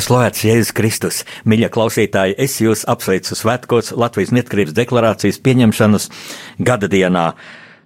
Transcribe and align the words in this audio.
Lai 0.00 0.06
slavēts 0.06 0.44
Jēzus 0.46 0.70
Kristus, 0.72 1.16
mīļie 1.44 1.68
klausītāji, 1.74 2.32
es 2.40 2.54
jūs 2.62 2.86
apsveicu 2.88 3.36
svētkos 3.36 3.90
Latvijas 4.00 4.30
neatkarības 4.32 4.72
deklarācijas 4.78 5.38
pieņemšanas 5.44 6.06
gada 6.64 6.88
dienā. 6.88 7.24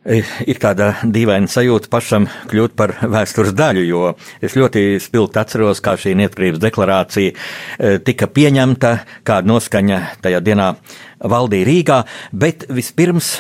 Ir 0.05 0.59
tāda 0.61 0.91
dīvaina 1.01 1.49
sajūta 1.49 1.89
pašam 1.89 2.27
kļūt 2.51 2.75
par 2.77 2.93
vēstures 3.09 3.55
daļu, 3.57 3.85
jo 3.89 4.03
es 4.45 4.53
ļoti 4.53 4.99
spilgti 5.01 5.41
atceros, 5.41 5.81
kā 5.81 5.95
šī 5.97 6.13
neatkarības 6.21 6.61
deklarācija 6.61 7.33
eh, 7.33 7.97
tika 8.05 8.29
pieņemta, 8.29 8.93
kāda 9.25 9.49
noskaņa 9.49 10.03
tajā 10.21 10.43
dienā 10.45 10.75
valdīja 11.25 11.65
Rīgā, 11.71 11.99
bet 12.37 12.67
vispirms 12.69 13.31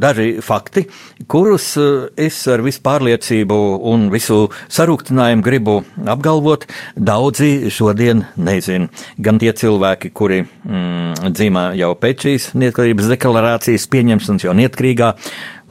daži 0.00 0.40
fakti, 0.40 0.86
kurus 1.28 1.74
eh, 1.76 2.08
es 2.24 2.40
ar 2.48 2.64
visu 2.64 2.80
pārliecību 2.88 3.60
un 3.92 4.08
visu 4.14 4.46
sarūktinājumu 4.72 5.44
gribu 5.44 5.78
apgalvot. 6.08 6.64
Daudzi 6.96 7.68
šodien 7.68 8.24
nezin. 8.40 8.88
Gan 9.20 9.42
tie 9.44 9.52
cilvēki, 9.52 10.08
kuri 10.16 10.40
mm, 10.46 11.34
dzīvo 11.36 11.68
jau 11.76 11.96
pēc 12.00 12.30
šīs 12.30 12.52
neatkarības 12.56 13.12
deklarācijas 13.12 13.90
pieņemšanas, 13.92 14.48
jau 14.48 14.56
neatkarīgā 14.56 15.18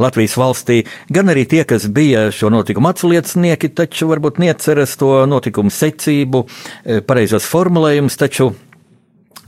Latvijas 0.01 0.37
valstī, 0.39 0.81
gan 1.13 1.31
arī 1.31 1.45
tie, 1.49 1.63
kas 1.67 1.87
bija 1.91 2.27
šo 2.35 2.51
notikumu 2.53 2.91
atsliecinieki, 2.91 3.73
taču 3.77 4.09
varbūt 4.11 4.41
neatceras 4.41 4.97
to 4.99 5.13
notikumu 5.29 5.73
secību, 5.73 6.45
eh, 6.85 7.01
pareizos 7.05 7.47
formulējumus, 7.47 8.19
taču 8.19 8.51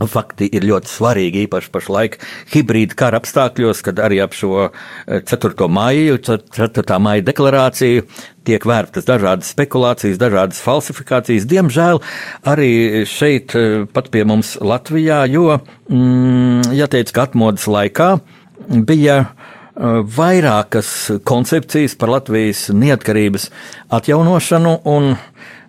Fakti 0.10 0.48
ir 0.52 0.66
ļoti 0.66 0.90
svarīgi, 0.90 1.44
īpaši 1.46 1.70
pašlaik 1.72 2.16
hibrīda 2.54 2.98
kara 2.98 3.20
apstākļos, 3.22 3.84
kad 3.86 4.02
arī 4.02 4.20
ap 4.24 4.34
šo 4.36 4.72
4. 5.06 5.54
Eh, 5.54 5.70
maiju, 5.70 6.18
4. 6.58 6.98
maija 7.04 7.26
deklarāciju 7.28 8.06
tiek 8.44 8.66
vērtas 8.68 9.06
dažādas 9.08 9.54
spekulācijas, 9.54 10.20
dažādas 10.20 10.62
falsifikācijas. 10.66 11.46
Diemžēl 11.48 12.02
arī 12.44 13.06
šeit, 13.06 13.56
eh, 13.56 13.86
pat 13.86 14.10
pie 14.10 14.26
mums 14.26 14.58
Latvijā, 14.58 15.30
jo, 15.30 15.62
mm, 15.90 16.74
jāteic, 16.74 17.14
ka 17.14 17.28
atmodas 17.30 17.66
laikā 17.68 18.20
bija 18.70 19.28
vairākas 19.76 20.90
koncepcijas 21.26 21.96
par 21.98 22.12
Latvijas 22.14 22.68
neatkarības 22.74 23.50
atjaunošanu 23.94 24.76
un 24.86 25.16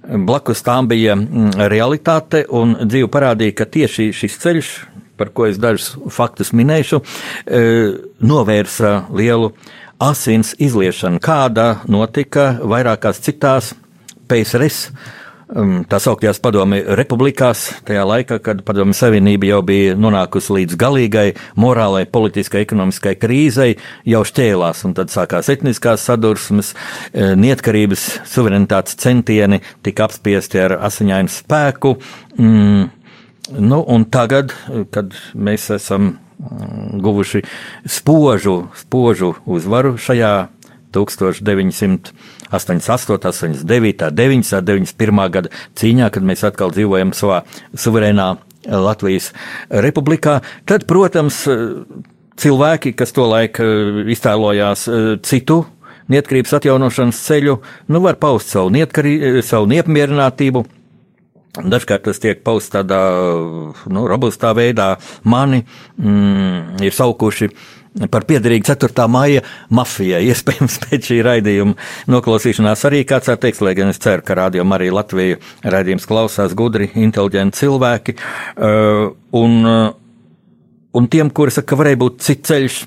Blakus 0.04 0.60
tām 0.60 0.88
bija 0.88 1.14
mm, 1.16 1.54
realitāte, 1.72 2.44
un 2.52 2.76
dzīve 2.84 3.08
parādīja, 3.12 3.54
ka 3.56 3.64
tieši 3.64 4.10
šis 4.12 4.36
ceļš, 4.42 4.72
par 5.16 5.30
ko 5.32 5.46
es 5.48 5.56
dažus 5.62 5.94
faktus 6.12 6.52
minēšu, 6.52 7.00
novērsa 8.20 8.92
lielu 9.14 9.52
asins 10.02 10.52
izliešanu, 10.60 11.22
kāda 11.24 11.78
notika 11.88 12.50
vairākās 12.60 13.22
citās 13.24 13.72
PSRS 14.28 14.90
Um, 15.44 15.82
tā 15.84 15.98
sauktajās 16.00 16.38
padomi 16.40 16.78
republikās, 16.96 17.66
tajā 17.84 18.00
laikā, 18.08 18.38
kad 18.40 18.62
padomi 18.64 18.94
savienība 18.96 19.50
jau 19.50 19.58
bija 19.66 19.92
nonākusi 20.00 20.54
līdz 20.56 20.78
galīgai 20.80 21.26
morālai, 21.60 22.06
politiskai, 22.08 22.62
ekonomiskai 22.64 23.12
krīzei, 23.20 23.74
jau 24.08 24.22
šķēlās, 24.24 24.80
un 24.88 24.94
tad 24.96 25.12
sākās 25.12 25.50
etniskās 25.52 26.06
sadursmes, 26.08 26.72
eh, 27.12 27.34
neatkarības, 27.36 28.06
suverenitātes 28.24 28.96
centieni 28.96 29.60
tika 29.84 30.08
apspiesti 30.08 30.64
ar 30.64 30.78
asiņainu 30.88 31.28
spēku. 31.28 31.92
Mm, 32.38 32.88
nu, 33.60 33.84
un 33.84 34.08
tagad, 34.08 34.56
kad 34.96 35.12
mēs 35.36 35.68
esam 35.76 36.14
mm, 36.40 37.02
guvuši 37.04 37.44
spožu, 37.84 38.62
spožu 38.80 39.34
uzvaru 39.44 39.98
šajā 40.00 40.34
1900. 40.94 42.14
88, 42.56 43.18
89, 43.30 44.10
90, 44.14 44.64
91 44.64 45.30
gada 45.34 45.52
cīņā, 45.80 46.10
kad 46.14 46.26
mēs 46.26 46.44
atkal 46.46 46.74
dzīvojam 46.74 47.14
savā 47.16 47.42
suverēnā 47.74 48.28
Latvijas 48.64 49.30
republikā, 49.68 50.38
tad, 50.68 50.86
protams, 50.88 51.44
cilvēki, 52.40 52.94
kas 52.96 53.12
to 53.14 53.26
laiku 53.28 53.66
iztēlojās 54.14 54.88
citu 55.26 55.64
neatkarības 56.12 56.56
atjaunošanas 56.58 57.20
ceļu, 57.26 57.58
nu 57.92 58.00
var 58.04 58.18
paust 58.20 58.52
savu, 58.52 58.72
neatkarī, 58.74 59.42
savu 59.46 59.68
neapmierinātību. 59.72 60.64
Dažkārt 61.54 62.08
tas 62.08 62.18
tiek 62.18 62.40
pausts 62.42 62.72
tādā 62.74 62.98
nu, 63.86 64.02
robustā 64.10 64.50
veidā. 64.58 64.96
Mani 65.22 65.62
mm, 65.62 66.82
ir 66.82 66.94
saukuši 66.96 67.48
par 68.10 68.26
piederīgu 68.28 68.66
4. 68.66 69.06
maija 69.10 69.42
mafijai. 69.74 70.22
Iespējams, 70.30 70.78
pēc 70.84 71.10
šī 71.10 71.18
raidījuma 71.26 71.76
noklausīšanās 72.10 72.86
arī 72.88 73.04
kāds 73.08 73.30
var 73.30 73.38
teikt, 73.42 73.62
lai 73.64 73.74
gan 73.78 73.92
es 73.92 74.02
ceru, 74.02 74.24
ka 74.26 74.38
radio 74.38 74.66
arī 74.74 74.90
Latviju 74.94 75.38
raidījums 75.62 76.08
klausās 76.10 76.56
gudri, 76.58 76.90
inteliģenti 76.94 77.60
cilvēki. 77.62 78.16
Uh, 78.56 79.12
un, 79.38 79.60
uh, 79.68 79.86
un 80.98 81.08
tiem, 81.12 81.30
kuri 81.30 81.54
saka, 81.54 81.72
ka 81.72 81.80
varēja 81.82 82.02
būt 82.02 82.20
cits 82.26 82.50
ceļš, 82.50 82.80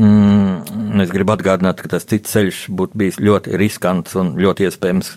Mm, 0.00 1.00
es 1.02 1.10
gribu 1.12 1.34
atgādināt, 1.34 1.82
ka 1.82 1.90
tas 1.92 2.06
cits 2.08 2.32
ceļš 2.32 2.60
būtu 2.72 2.96
bijis 2.96 3.18
ļoti 3.20 3.58
riskants 3.60 4.14
un 4.16 4.30
ļoti 4.40 4.64
iespējams, 4.68 5.10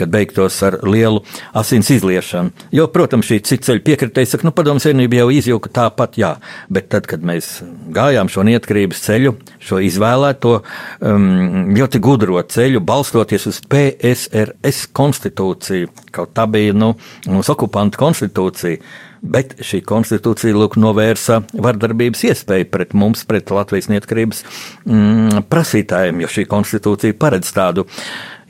ka 0.00 0.06
beigtos 0.08 0.56
ar 0.64 0.78
lielu 0.86 1.20
asins 1.60 1.90
izliešanu. 1.92 2.54
Jo, 2.72 2.86
protams, 2.94 3.28
šī 3.28 3.40
cits 3.44 3.68
ceļa 3.68 3.84
piekritēja, 3.84 4.30
saka, 4.32 4.46
nu, 4.48 4.54
padomu 4.56 4.80
savienība 4.80 5.20
jau 5.20 5.26
izjūka 5.34 5.72
tāpat, 5.76 6.16
jā, 6.22 6.32
bet 6.72 6.88
tad, 6.94 7.10
kad 7.10 7.26
mēs 7.26 7.50
gājām 7.92 8.32
šo 8.32 8.46
neatkarības 8.48 9.04
ceļu, 9.10 9.34
šo 9.60 9.82
izvēlēto 9.90 10.54
um, 10.62 11.28
ļoti 11.76 12.00
gudro 12.00 12.40
ceļu, 12.40 12.80
balstoties 12.80 13.44
uz 13.50 13.60
PSRS 13.68 14.88
konstitūciju, 14.96 15.92
kaut 16.16 16.32
tā 16.38 16.48
bija, 16.48 16.72
nu, 16.80 16.94
mūsu 17.28 17.58
okupanta 17.58 18.00
konstitūcija 18.00 18.80
bet 19.22 19.56
šī 19.64 19.82
konstitūcija 19.86 20.56
lūk, 20.56 20.76
novērsa 20.80 21.40
vardarbības 21.52 22.24
iespēju 22.30 22.68
pret 22.72 22.94
mums, 22.96 23.24
pret 23.28 23.52
Latvijas 23.54 23.90
neatkarības 23.92 24.44
mm, 24.86 25.44
prasītājiem, 25.52 26.22
jo 26.24 26.30
šī 26.30 26.46
konstitūcija 26.50 27.18
paredz 27.20 27.52
tādu 27.56 27.86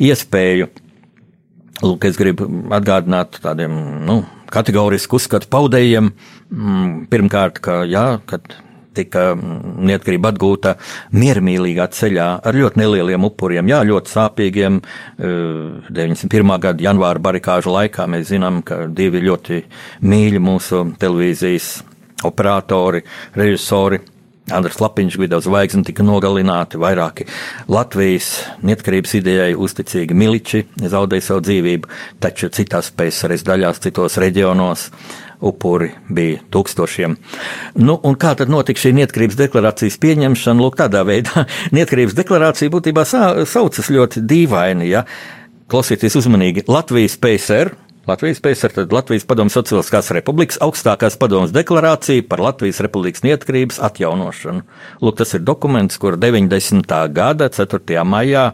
iespēju. 0.01 0.71
Lūk, 1.81 2.05
es 2.05 2.19
gribu 2.21 2.47
atgādināt 2.77 3.41
tādiem 3.41 3.73
nu, 4.05 4.21
kategorisku 4.53 5.17
uzskatu 5.17 5.49
paudējiem, 5.53 6.11
mm, 6.51 6.91
pirmkārt, 7.13 7.63
ka 7.65 7.83
jā, 7.89 8.21
kad 8.29 8.59
tika 8.97 9.33
neatkarība 9.37 10.33
atgūta 10.35 10.77
miermīlīgā 11.17 11.87
ceļā 11.95 12.29
ar 12.47 12.61
ļoti 12.61 12.81
nelieliem 12.83 13.27
upuriem, 13.29 13.71
jā, 13.71 13.83
ļoti 13.87 14.15
sāpīgiem. 14.15 14.81
91. 15.21 16.55
Eh, 16.55 16.63
gada 16.67 16.87
janvāra 16.89 17.23
barikāžu 17.23 17.75
laikā 17.75 18.09
mēs 18.11 18.31
zinām, 18.33 18.63
ka 18.67 18.87
divi 18.87 19.23
ļoti 19.27 19.63
mīļi 20.03 20.43
mūsu 20.43 20.85
televīzijas 21.01 21.75
operatori, 22.29 23.05
režisori. 23.37 24.01
Andris 24.51 24.81
Lapiņš, 24.83 25.15
Gvido 25.15 25.39
Zvaigznes 25.39 25.87
tika 25.87 26.03
nogalināti, 26.03 26.79
vairāki 26.81 27.27
Latvijas 27.71 28.33
neatkarības 28.67 29.15
idejai 29.21 29.53
uzticīgi 29.55 30.17
miliči 30.17 30.65
zaudēja 30.81 31.29
savu 31.29 31.45
dzīvību, 31.47 31.91
taču 32.19 32.51
citās 32.55 32.91
PSRS 32.91 33.47
daļās, 33.47 33.83
citos 33.85 34.19
reģionos 34.19 34.89
upuri 35.41 35.91
bija 36.09 36.41
tūkstošiem. 36.53 37.17
Nu, 37.81 37.97
un 38.07 38.17
kā 38.21 38.35
tad 38.39 38.53
notika 38.53 38.83
šī 38.83 38.95
neatkarības 39.01 39.39
deklarācijas 39.41 39.99
pieņemšana? 40.03 40.63
Lūk, 40.63 40.79
tādā 40.81 41.05
veidā 41.09 41.47
neatkarības 41.77 42.17
deklarācija 42.19 42.73
būtībā 42.73 43.05
saucas 43.09 43.93
ļoti 43.93 44.25
dīvaini. 44.31 44.91
Ja? 44.91 45.05
Klausieties 45.71 46.19
uzmanīgi, 46.21 46.67
Latvijas 46.71 47.17
PSR. 47.21 47.75
Latvijas 48.09 48.41
PSR, 48.43 48.73
tad 48.75 48.95
Latvijas 48.97 49.27
Padomu 49.29 49.53
Sociāliskās 49.53 50.09
Republikas 50.17 50.59
augstākās 50.65 51.19
padomas 51.21 51.53
deklarācija 51.55 52.25
par 52.27 52.41
Latvijas 52.43 52.81
Republikas 52.83 53.23
neatkarības 53.27 53.79
atjaunošanu. 53.87 54.65
Lūk, 55.05 55.19
tas 55.21 55.37
ir 55.37 55.45
dokuments, 55.45 56.01
kur 56.01 56.17
90. 56.19 56.97
gada 57.15 57.51
4. 57.53 58.01
maijā 58.09 58.49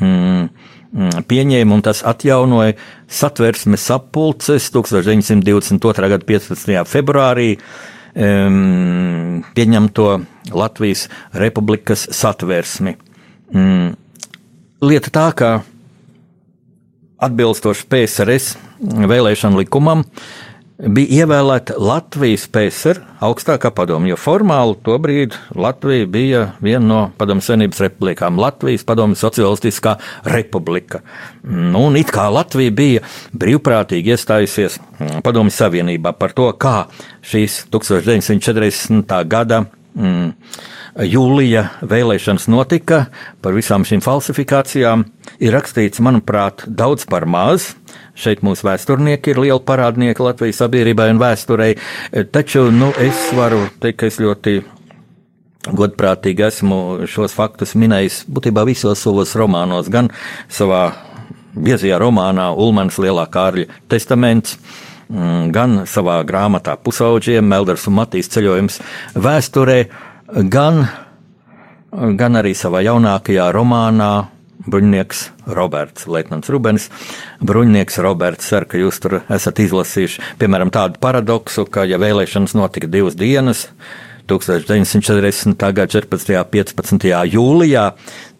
Mm, 0.00 0.48
pieņēma 0.94 1.74
un 1.74 1.82
tas 1.82 2.02
atjaunoja 2.06 2.76
satversmes 3.10 3.88
sapulces 3.90 4.70
1922. 4.74 6.08
gada 6.12 6.28
15. 6.28 6.76
februārī 6.86 7.48
um, 8.14 9.42
pieņemto 9.56 10.08
Latvijas 10.54 11.08
republikas 11.34 12.06
satversmi. 12.14 12.96
Um, 13.54 13.94
lieta 14.84 15.10
tā, 15.14 15.28
ka 15.34 15.52
atbilstoši 17.24 17.88
PSRS 17.90 18.54
vēlēšanu 19.08 19.62
likumam, 19.62 20.04
bija 20.78 21.22
ievēlēta 21.22 21.76
Latvijas 21.78 22.46
PSR 22.50 22.98
augstākā 23.24 23.70
padoma, 23.74 24.08
jo 24.10 24.16
formāli 24.18 24.76
tobrīd 24.84 25.36
Latvija 25.54 26.08
bija 26.10 26.40
viena 26.64 26.84
no 26.86 27.00
padomju 27.18 27.46
senības 27.46 27.82
republikām- 27.84 28.38
Latvijas 28.44 28.84
padomju 28.84 29.16
socialistiskā 29.16 29.96
republika. 30.24 31.00
Nu, 31.42 31.86
un 31.86 31.96
it 31.96 32.10
kā 32.10 32.26
Latvija 32.32 32.70
bija 32.70 33.00
brīvprātīgi 33.36 34.16
iestājusies 34.16 34.78
padomju 35.22 35.50
savienībā 35.50 36.12
par 36.18 36.32
to, 36.32 36.52
kā 36.52 36.86
šīs 37.22 37.66
1940. 37.70 39.24
gada 39.24 39.66
mm, 39.94 40.32
jūlija 41.10 41.64
vēlēšanas 41.86 42.48
notika, 42.52 43.06
par 43.42 43.56
visām 43.56 43.86
šīm 43.86 44.02
falsifikācijām 44.04 45.06
ir 45.42 45.56
rakstīts, 45.56 46.02
manuprāt, 46.04 46.66
daudz 46.66 47.06
par 47.10 47.26
maz. 47.30 47.72
Šeit 48.14 48.44
mūsu 48.46 48.68
vēsturnieki 48.68 49.32
ir 49.32 49.40
lieli 49.42 49.62
parādnieki 49.66 50.22
Latvijas 50.22 50.60
sabiedrībai 50.62 51.08
un 51.10 51.18
vēsturei, 51.22 51.72
taču 52.30 52.68
nu, 52.70 52.92
es 53.02 53.26
varu 53.34 53.64
teikt, 53.82 53.98
ka 54.02 54.10
es 54.10 54.20
ļoti 54.22 54.60
godprātīgi 55.74 56.44
esmu 56.46 56.78
šos 57.10 57.34
faktus 57.34 57.74
minējis 57.78 58.22
būtībā 58.30 58.66
visos 58.68 59.02
savos 59.02 59.34
romānos, 59.38 59.88
gan 59.90 60.10
savā 60.52 60.92
biezajā 61.54 61.98
romānā 62.02 62.50
Ulmans 62.58 62.98
Lielā 63.00 63.26
Kārļa 63.32 63.80
testaments, 63.90 64.58
gan 65.08 65.82
savā 65.90 66.20
grāmatā 66.26 66.76
Pusauģiem, 66.80 67.46
Melders 67.46 67.88
un 67.90 67.98
Matīs 67.98 68.30
ceļojums 68.32 68.80
vēsturē, 69.14 69.78
gan, 70.52 70.84
gan 72.20 72.40
arī 72.40 72.54
savā 72.58 72.84
jaunākajā 72.86 73.50
romānā 73.54 74.12
bruņinieks 74.64 75.20
Roberts, 75.56 76.06
Leitnants 76.08 76.48
Rubens. 76.52 76.88
Bruņinieks 77.44 78.00
Roberts, 78.04 78.48
ceru, 78.48 78.68
ka 78.70 78.80
jūs 78.80 79.00
tur 79.02 79.20
esat 79.22 79.60
izlasījuši, 79.64 80.24
piemēram, 80.40 80.72
tādu 80.74 81.00
paradoksu, 81.02 81.66
ka, 81.68 81.84
ja 81.88 82.00
vēlēšanas 82.00 82.56
notika 82.56 82.88
divas 82.90 83.18
dienas, 83.18 83.68
1940. 84.30 85.60
gada 85.76 85.90
14. 85.92 86.32
un 86.38 86.48
15. 86.48 87.10
jūlijā, 87.34 87.90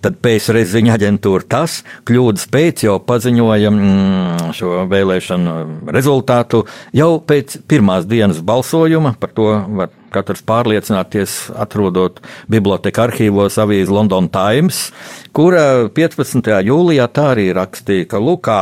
tad 0.04 0.20
PSRS 0.24 0.74
ziņa 0.74 0.98
aģentūra 0.98 1.48
tas 1.56 1.80
kļūdas 2.08 2.48
pēc 2.52 2.86
jau 2.86 2.98
paziņoja 3.08 3.72
mm, 3.72 4.54
šo 4.56 4.84
vēlēšanu 4.92 5.58
rezultātu 5.94 6.64
jau 6.96 7.12
pēc 7.24 7.58
pirmās 7.70 8.08
dienas 8.10 8.42
balsojuma, 8.44 9.16
par 9.20 9.32
to 9.36 9.50
var 9.80 9.92
katrs 10.14 10.44
pārliecināties, 10.46 11.34
atrodot 11.58 12.20
biblioteka 12.50 13.08
arhīvos 13.08 13.58
avīzi 13.60 13.92
London 13.92 14.28
Times, 14.32 14.86
kura 15.34 15.88
15. 15.94 16.50
jūlijā 16.68 17.06
tā 17.14 17.26
arī 17.34 17.48
rakstīja, 17.56 18.06
ka 18.12 18.20
Lukā, 18.22 18.60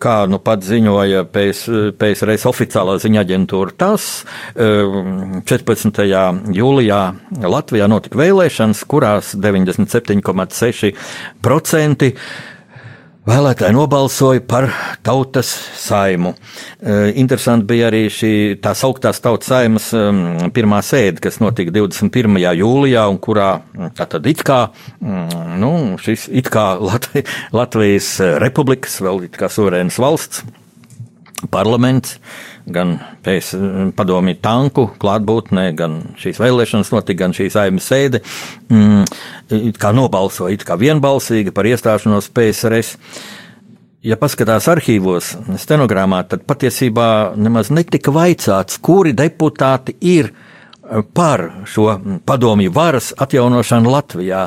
kā 0.00 0.16
nu 0.30 0.40
pat 0.42 0.64
ziņoja 0.66 1.26
PS, 1.34 1.66
PSRS 2.00 2.48
oficiālā 2.48 2.96
ziņa 3.02 3.24
aģentūra, 3.26 3.76
tas 3.78 4.08
14. 4.56 6.02
Um, 6.08 6.40
jūlijā 6.56 7.02
Latvijā 7.44 7.88
notika 7.90 8.20
vēlēšanas, 8.22 8.84
kurās 8.88 9.34
97,6% 9.36 10.67
Vēlētāji 13.28 13.74
nobalsoja 13.76 14.40
par 14.48 14.70
tautas 15.04 15.50
saimu. 15.76 16.30
E, 16.80 16.94
interesanti 17.20 17.66
bija 17.68 17.90
arī 17.90 18.06
šī 18.08 18.30
tā 18.64 18.72
sauktās 18.78 19.20
tautas 19.20 19.50
saimas 19.50 19.90
pirmā 20.56 20.78
sēde, 20.86 21.20
kas 21.26 21.36
notika 21.42 21.74
21. 21.74 22.38
jūlijā, 22.56 23.02
un 23.10 23.18
kurā 23.20 23.50
tātad 23.98 24.24
it 24.32 24.40
kā, 24.48 24.70
nu, 25.60 25.72
šis 26.00 26.28
it 26.40 26.48
kā 26.54 26.70
Latvijas 27.52 28.14
republikas, 28.40 28.96
vēl 29.04 29.26
it 29.28 29.36
kā 29.36 29.52
suverēnas 29.52 30.00
valsts 30.00 30.46
parlaments 31.52 32.16
gan 32.72 32.96
pēc 33.24 33.50
padomju 33.96 34.38
tanku 34.44 34.86
klātbūtnē, 35.00 35.66
gan 35.78 35.98
šīs 36.20 36.40
vēlēšanas 36.42 36.92
notika, 36.94 37.22
gan 37.24 37.34
šīs 37.36 37.56
aimas 37.60 37.88
sēde, 37.90 38.22
mm, 38.70 39.74
kā 39.80 39.92
nobalsoja, 39.96 40.54
it 40.54 40.64
kā 40.68 40.78
vienbalsīgi 40.80 41.54
par 41.54 41.68
iestāšanos 41.68 42.30
PSRS. 42.34 42.96
Ja 44.06 44.16
paskatās 44.16 44.68
arhīvos, 44.70 45.32
stenogrammā, 45.58 46.22
tad 46.30 46.44
patiesībā 46.46 47.34
nemaz 47.36 47.72
netika 47.74 48.14
vaicāts, 48.14 48.78
kuri 48.78 49.12
deputāti 49.16 49.96
ir 50.06 50.30
par 51.14 51.48
šo 51.66 51.98
padomju 52.24 52.72
varas 52.72 53.10
atjaunošanu 53.18 53.90
Latvijā 53.92 54.46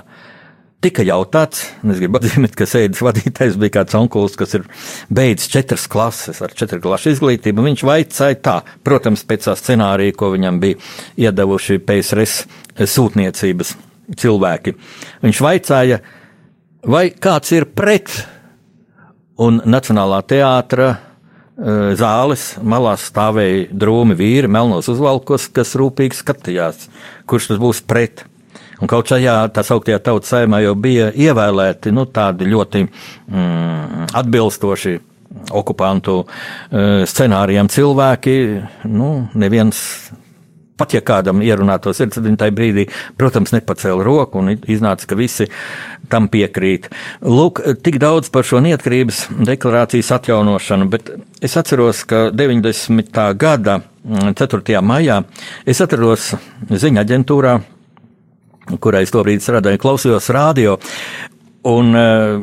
tika 0.82 1.04
jautāts, 1.06 1.68
un 1.84 1.94
es 1.94 2.00
gribu 2.02 2.18
atzīmēt, 2.18 2.56
ka 2.58 2.66
sēdes 2.70 3.04
vadītājs 3.06 3.58
bija 3.62 3.76
kāds 3.78 3.98
onkulis, 3.98 4.38
kas 4.40 4.56
ir 4.58 4.66
beidzis 5.14 5.52
četras 5.54 5.86
klases 5.92 6.42
ar 6.42 6.56
četru 6.58 6.82
klašu 6.82 7.14
izglītību. 7.14 7.66
Viņš 7.68 7.84
vaicāja 7.86 8.40
tā, 8.42 8.56
protams, 8.86 9.24
pēc 9.30 9.46
tā 9.50 9.56
scenārija, 9.60 10.16
ko 10.18 10.32
viņam 10.34 10.58
bija 10.64 10.80
iedavuši 11.28 11.80
PSRS 11.86 12.90
sūtniecības 12.96 13.76
cilvēki. 14.18 14.76
Viņš 15.22 15.44
vaicāja, 15.46 16.02
vai 16.90 17.06
kāds 17.14 17.54
ir 17.54 17.70
pret, 17.78 18.10
un 19.42 19.62
Nacionālā 19.70 20.24
teātra 20.26 20.90
eh, 20.96 21.94
zāles 22.00 22.56
malā 22.58 22.98
stāvēja 22.98 23.70
drūmi 23.70 24.18
vīri, 24.18 24.50
melnos 24.52 24.90
uzvalkos, 24.92 25.48
kas 25.54 25.78
rūpīgi 25.78 26.24
skatījās, 26.24 26.90
kurš 27.30 27.54
tas 27.54 27.62
būs 27.62 27.86
pret. 27.86 28.26
Un 28.82 28.90
kaut 28.90 29.12
šajā 29.12 29.36
tā 29.54 29.64
sauktajā 29.66 30.00
tautas 30.02 30.32
saimā 30.34 30.64
jau 30.64 30.74
bija 30.80 31.12
ievēlēti 31.14 31.94
nu, 31.94 32.08
tādi 32.10 32.50
ļoti 32.50 32.84
mm, 32.88 34.10
atbilstoši 34.18 34.98
okupantu 35.56 36.18
uh, 36.24 37.04
scenārijam 37.08 37.70
cilvēki. 37.72 38.36
Nu, 38.90 39.14
neviens 39.38 39.84
pat 40.82 40.96
ja 40.96 41.02
kādam 41.06 41.44
ierunāto 41.46 41.94
sirds, 41.94 42.18
tad 42.18 42.26
viņi 42.26 42.40
tajā 42.42 42.54
brīdī, 42.58 42.88
protams, 43.20 43.54
nepacēla 43.54 44.02
roku 44.06 44.42
un 44.42 44.56
iznāca, 44.56 45.06
ka 45.06 45.18
visi 45.20 45.46
tam 46.10 46.26
piekrīt. 46.32 46.90
Lūk, 47.22 47.62
tik 47.86 48.00
daudz 48.02 48.32
par 48.34 48.48
šo 48.48 48.64
neatkarības 48.66 49.28
deklarācijas 49.46 50.10
atjaunošanu, 50.18 50.90
bet 50.92 51.14
es 51.44 51.58
atceros, 51.60 52.02
ka 52.10 52.30
90. 52.34 53.22
gada 53.38 53.78
4. 54.02 54.34
Mm, 54.34 54.90
maijā 54.90 55.22
es 55.70 55.84
atrados 55.86 56.32
ziņa 56.72 57.06
aģentūrā 57.06 57.60
kurai 58.82 59.06
es 59.06 59.14
tobrīd 59.14 59.44
strādāju, 59.44 59.82
klausījos 59.82 60.30
radio, 60.36 60.78
un 61.68 61.94
uh, 61.98 62.40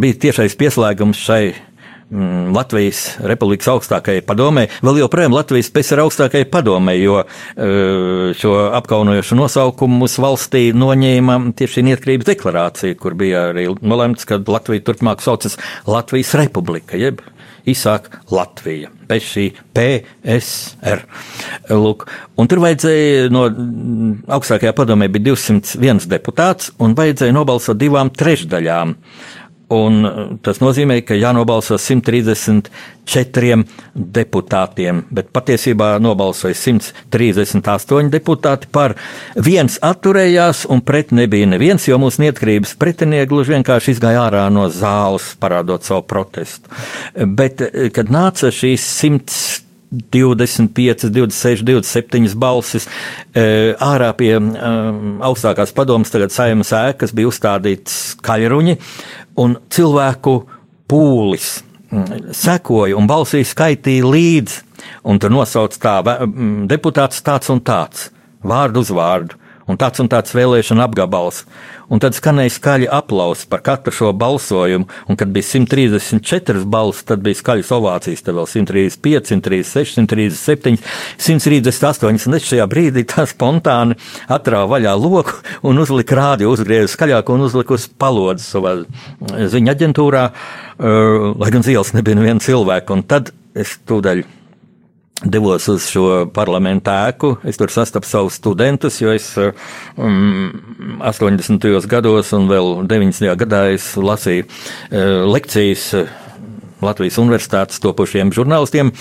bija 0.00 0.20
tiešais 0.26 0.56
pieslēgums 0.58 1.20
šai 1.20 1.42
mm, 1.52 2.50
Latvijas 2.56 3.02
Republikas 3.24 3.70
augstākajai 3.72 4.24
padomē, 4.26 4.66
vēl 4.86 5.02
joprojām 5.02 5.36
Latvijas 5.36 5.70
pēc 5.74 5.92
ir 5.94 6.04
augstākajai 6.04 6.48
padomē, 6.52 6.96
jo 7.00 7.20
uh, 7.22 8.34
šo 8.36 8.56
apkaunojošu 8.80 9.38
nosaukumu 9.38 10.02
mūsu 10.04 10.24
valstī 10.24 10.66
noņēma 10.76 11.38
tieši 11.56 11.86
neatkarības 11.90 12.32
deklarācija, 12.32 12.98
kur 13.00 13.18
bija 13.18 13.48
arī 13.52 13.68
nolemts, 13.80 14.28
ka 14.28 14.40
Latvija 14.42 14.88
turpmāk 14.88 15.24
saucas 15.24 15.58
Latvijas 15.88 16.34
Republika, 16.40 16.98
jeb 17.00 17.24
izsāk 17.66 18.08
Latvija 18.32 18.90
bez 19.06 19.22
šī 19.22 19.46
PSR. 19.76 21.04
Lūk, 21.70 22.06
un 22.38 22.50
tur 22.50 22.62
vajadzēja 22.64 23.28
no 23.34 23.46
augstākajā 24.36 24.74
padomē 24.76 25.08
bija 25.12 25.28
201 25.32 26.08
deputāts 26.10 26.72
un 26.82 26.96
vajadzēja 26.98 27.36
nobalsot 27.36 27.78
divām 27.78 28.10
trešdaļām. 28.10 28.96
Un 29.74 30.38
tas 30.46 30.60
nozīmē, 30.62 31.00
ka 31.02 31.16
jānobalso 31.18 31.74
134 31.74 33.56
deputātiem, 33.94 35.00
bet 35.10 35.32
patiesībā 35.34 35.98
nobalsoja 36.02 36.54
138 36.54 38.12
deputāti 38.12 38.70
par. 38.70 38.94
Viens 39.34 39.80
atturējās 39.82 40.68
un 40.70 40.84
pret 40.86 41.10
nebija 41.10 41.50
neviens, 41.50 41.88
jo 41.90 41.98
mūsu 41.98 42.22
neatkarības 42.22 42.76
pretinieki 42.78 43.30
gluži 43.32 43.56
vienkārši 43.56 43.96
izgāja 43.96 44.22
ārā 44.28 44.46
no 44.54 44.68
zāles, 44.70 45.32
parādot 45.42 45.82
savu 45.82 46.06
protestu. 46.06 46.70
Bet, 47.26 47.58
kad 47.96 48.06
nāca 48.14 48.54
šīs 48.54 48.86
100 49.02 49.65
25, 49.90 51.10
26, 51.14 51.62
27 51.66 52.34
balsis 52.40 52.88
ārā 53.36 54.10
pie 54.18 54.32
augstākās 55.28 55.74
padomas, 55.76 56.10
tagad 56.10 56.34
saimas 56.34 56.72
ēkas 56.74 57.14
bija 57.16 57.30
uzstādīts 57.30 58.16
kaļruņi, 58.26 58.76
un 59.42 59.56
cilvēku 59.70 60.36
pūlis 60.90 61.50
sekoja 62.34 62.98
un 62.98 63.06
balsīs 63.08 63.54
skaitīja 63.54 64.10
līdzi, 64.10 64.62
un 65.06 65.20
tur 65.22 65.32
nosauc 65.32 65.76
tā 65.80 66.00
deputāts 66.70 67.22
tāds 67.26 67.50
un 67.54 67.62
tāds, 67.64 68.10
vārdu 68.46 68.82
uz 68.82 68.90
vārdu. 68.94 69.38
Un 69.66 69.78
tāds 69.80 70.02
un 70.02 70.10
tāds 70.10 70.34
vēlēšana 70.36 70.86
apgabals. 70.86 71.44
Un 71.92 72.00
tad 72.02 72.16
skanēja 72.18 72.50
skaļi 72.56 72.88
aplausi 72.90 73.46
par 73.50 73.62
katru 73.66 73.94
šo 73.94 74.10
balsojumu, 74.18 74.88
un 75.06 75.18
kad 75.18 75.30
bija 75.34 75.46
134 75.46 76.64
balss, 76.70 77.04
tad 77.06 77.22
bija 77.22 77.38
skaļas 77.38 77.70
ovācijas, 77.76 78.24
tad 78.26 78.38
vēl 78.38 78.48
135, 78.50 79.30
136, 79.30 79.94
137, 80.00 80.80
138, 81.28 82.26
un 82.26 82.38
es 82.38 82.48
šajā 82.50 82.66
brīdī 82.70 83.06
tā 83.10 83.26
spontāni 83.30 83.98
atrāvu 84.26 84.72
vaļā 84.74 84.96
loku 84.98 85.38
un 85.66 85.82
uzliku 85.82 86.18
rādio, 86.18 86.50
uzgriezu 86.54 86.90
skaļāk 86.94 87.30
un 87.34 87.46
uzliku 87.46 87.78
uz 87.78 87.86
palodzes 87.86 88.50
savā 88.56 88.80
ziņa 89.54 89.76
aģentūrā, 89.76 90.24
uh, 90.32 91.30
lai 91.38 91.52
gan 91.54 91.66
zils 91.66 91.94
nebija 91.94 92.18
neviena 92.18 92.42
cilvēka, 92.42 92.98
un 92.98 93.06
tad 93.06 93.30
es 93.56 93.78
tūdaļ 93.86 94.26
devos 95.24 95.68
uz 95.72 95.86
šo 95.88 96.26
parlamentu 96.34 96.92
ēku. 96.92 97.30
Es 97.48 97.56
tur 97.56 97.72
sastapu 97.72 98.08
savus 98.08 98.36
studentus, 98.36 98.98
jo 99.00 99.14
es 99.14 99.30
um, 99.96 100.50
80. 101.00 101.68
gados 101.88 102.32
un 102.36 102.50
vēl 102.50 102.82
90. 102.88 103.32
gadā 103.40 103.62
es 103.72 103.94
lasīju 103.96 104.44
uh, 104.46 105.24
lekcijas 105.32 105.88
uh, 105.96 106.12
Latvijas 106.84 107.16
universitātes 107.22 107.80
topošiem 107.80 108.34
žurnālistiem. 108.36 108.92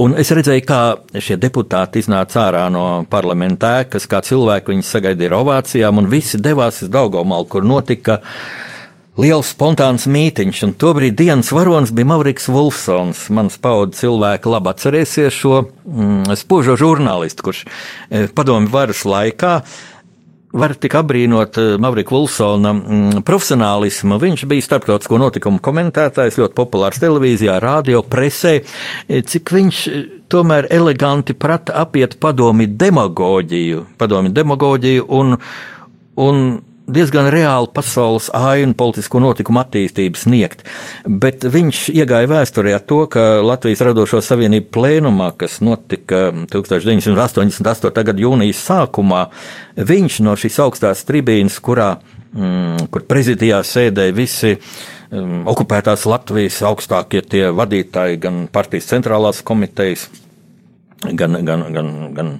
Un 0.00 0.14
es 0.16 0.30
redzēju, 0.32 0.64
kā 0.64 0.80
šie 1.20 1.36
deputāti 1.36 2.00
iznāca 2.00 2.46
ārā 2.46 2.62
no 2.72 3.04
parlamenta 3.12 3.82
ēkas, 3.82 4.08
kā 4.08 4.22
cilvēki 4.24 4.72
viņus 4.72 4.94
sagaidīja 4.96 5.28
ar 5.28 5.36
ovācijām, 5.42 6.00
un 6.00 6.08
visi 6.08 6.40
devās 6.40 6.80
uz 6.80 6.88
Daugomalu, 6.88 7.44
kur 7.52 7.68
notika 7.68 8.16
uh, 8.22 8.69
liels 9.18 9.50
spontāns 9.50 10.06
mītiņš, 10.10 10.64
un 10.68 10.74
tobrīd 10.78 11.16
dienas 11.18 11.50
varonis 11.54 11.92
bija 11.94 12.12
Mauriks 12.12 12.48
Vulfsons. 12.52 13.26
Mans 13.34 13.58
paudzes 13.62 14.04
cilvēki 14.04 14.52
labi 14.52 14.70
atcerēsies 14.70 15.34
šo 15.34 15.62
mm, 15.64 16.36
spožo 16.38 16.76
žurnālistu, 16.78 17.48
kurš 17.48 17.64
e, 17.66 18.28
padomju 18.34 18.70
varas 18.70 19.02
laikā 19.08 19.54
var 20.52 20.74
tik 20.74 20.94
apbrīnot 20.98 21.58
e, 21.58 21.66
Mavrika 21.82 22.14
Vulsona 22.14 22.72
mm, 22.74 23.24
profesionālismu. 23.26 24.18
Viņš 24.22 24.46
bija 24.50 24.66
starptautisko 24.66 25.18
notikumu 25.22 25.62
komentētājs, 25.62 26.38
ļoti 26.40 26.56
populārs 26.58 27.02
televīzijā, 27.02 27.58
radio, 27.62 28.02
presē, 28.06 28.56
e, 29.06 29.22
cik 29.26 29.54
viņš 29.58 29.84
tomēr 30.30 30.70
eleganti 30.70 31.34
prata 31.38 31.76
apiet 31.82 32.18
padomi 32.22 32.70
demagoģiju, 32.70 33.84
padomi 33.98 34.34
demagoģiju 34.34 35.06
un, 35.18 35.38
un 36.26 36.44
diezgan 36.92 37.28
reāli 37.32 37.70
pasaules 37.74 38.28
ainu 38.36 38.74
politisko 38.78 39.20
notikumu 39.22 39.62
attīstību 39.62 40.20
sniegt, 40.20 40.64
bet 41.06 41.44
viņš 41.44 41.82
iegāja 41.94 42.30
vēsturē 42.30 42.74
ar 42.76 42.84
to, 42.86 43.02
ka 43.12 43.24
Latvijas 43.44 43.82
radošo 43.88 44.22
savienību 44.24 44.70
plēnumā, 44.74 45.32
kas 45.40 45.60
notika 45.64 46.28
1988. 46.52 47.92
gada 48.10 48.24
jūnijas 48.26 48.62
sākumā, 48.68 49.26
viņš 49.76 50.20
no 50.26 50.36
šīs 50.38 50.58
augstās 50.64 51.04
tribīnas, 51.08 51.60
kurā, 51.64 51.92
mm, 52.32 52.88
kur 52.92 53.06
prezidijā 53.10 53.62
sēdēja 53.66 54.16
visi 54.16 54.56
um, 54.56 55.44
okupētās 55.50 56.06
Latvijas 56.10 56.60
augstākie 56.66 57.22
tie 57.26 57.46
vadītāji, 57.54 58.20
gan 58.22 58.42
partijas 58.52 58.90
centrālās 58.92 59.44
komitejas, 59.46 60.08
gan, 61.00 61.38
gan, 61.44 61.64
gan, 61.72 61.90
gan 62.14 62.32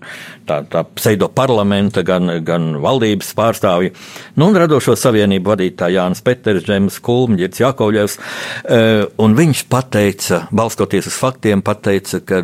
tā, 0.48 0.60
tā 0.68 0.82
pseido 0.96 1.30
parlamenta, 1.32 2.04
gan, 2.06 2.28
gan 2.44 2.74
valdības 2.82 3.32
pārstāvji, 3.38 3.94
nu, 4.36 4.50
un 4.50 4.58
radošo 4.60 4.96
savienību 5.00 5.54
vadītāji 5.54 5.96
Jānis 5.96 6.24
Peters, 6.24 6.64
Džems 6.66 7.00
Kulmģis, 7.04 7.62
Jakovļevs, 7.62 8.18
e, 8.64 8.80
un 9.24 9.36
viņš 9.38 9.64
pateica, 9.72 10.42
balstoties 10.52 11.08
uz 11.08 11.20
faktiem, 11.20 11.64
pateica, 11.64 12.20
ka 12.20 12.42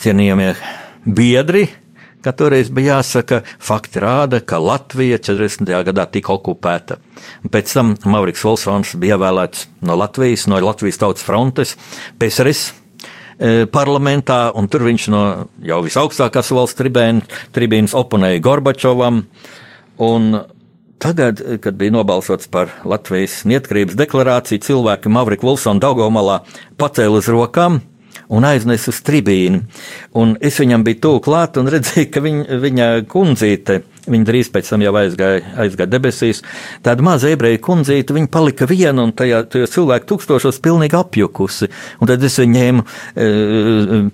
cienījamie 0.00 0.54
biedri, 1.04 1.66
ka 2.24 2.32
toreiz 2.34 2.72
bija 2.74 2.96
jāsaka, 2.96 3.42
fakti 3.62 4.00
rāda, 4.02 4.40
ka 4.42 4.58
Latvija 4.58 5.20
40. 5.22 5.68
gadā 5.86 6.08
tika 6.10 6.34
okupēta. 6.34 6.96
Pēc 7.52 7.76
tam 7.76 7.94
Mauriks 8.08 8.42
Volsons 8.42 8.96
bija 8.98 9.14
ievēlēts 9.14 9.68
no 9.86 9.94
Latvijas, 10.00 10.48
no 10.50 10.58
Latvijas 10.64 10.98
tautas 11.04 11.26
frontes, 11.26 11.76
PSRS 12.18 12.85
parlamentā, 13.72 14.50
un 14.56 14.68
tur 14.72 14.86
viņš 14.86 15.08
no 15.12 15.22
jau 15.64 15.80
visaugstākās 15.84 16.52
valsts 16.56 16.78
tribīnas 17.52 17.96
oponēja 17.96 18.42
Gorbačovam. 18.44 19.24
Tagad, 20.96 21.42
kad 21.60 21.76
bija 21.76 21.92
nobalsots 21.92 22.48
par 22.48 22.70
Latvijas 22.88 23.42
neatkarības 23.44 23.98
deklarāciju, 24.00 24.62
cilvēki 24.64 25.12
Mavrika 25.12 25.44
Vilsona 25.44 25.82
Daugomalā 25.84 26.38
pacēla 26.80 27.20
uz 27.20 27.28
rokām 27.28 27.82
un 28.32 28.46
aiznesa 28.48 28.88
uz 28.90 29.02
tribīnu. 29.04 29.60
Un 30.16 30.34
es 30.40 30.56
viņam 30.62 30.86
biju 30.86 31.02
tuvu 31.04 31.20
klāt 31.28 31.60
un 31.60 31.68
redzēju, 31.72 32.08
ka 32.14 32.22
viņ, 32.24 32.40
viņa 32.64 32.88
kundzīte 33.12 33.82
Viņa 34.06 34.26
drīz 34.28 34.50
pēc 34.54 34.68
tam 34.70 34.84
jau 34.84 34.92
aizgāja, 35.00 35.42
aizgāja 35.64 35.90
debesīs. 35.90 36.42
Tāda 36.86 37.04
maza 37.06 37.30
ebreju 37.32 37.58
kundzīte, 37.66 38.14
viņa 38.14 38.30
palika 38.32 38.68
viena 38.70 39.02
un 39.02 39.12
tajā, 39.16 39.42
tajā 39.50 39.68
cilvēku 39.72 40.08
tūkstošos 40.12 40.60
pilnīgi 40.62 40.98
apjukusi. 40.98 41.68
Un 42.00 42.10
tad 42.10 42.22
es 42.26 42.38
viņu 42.38 42.54
ņēmu 42.56 42.84
e, 42.86 43.28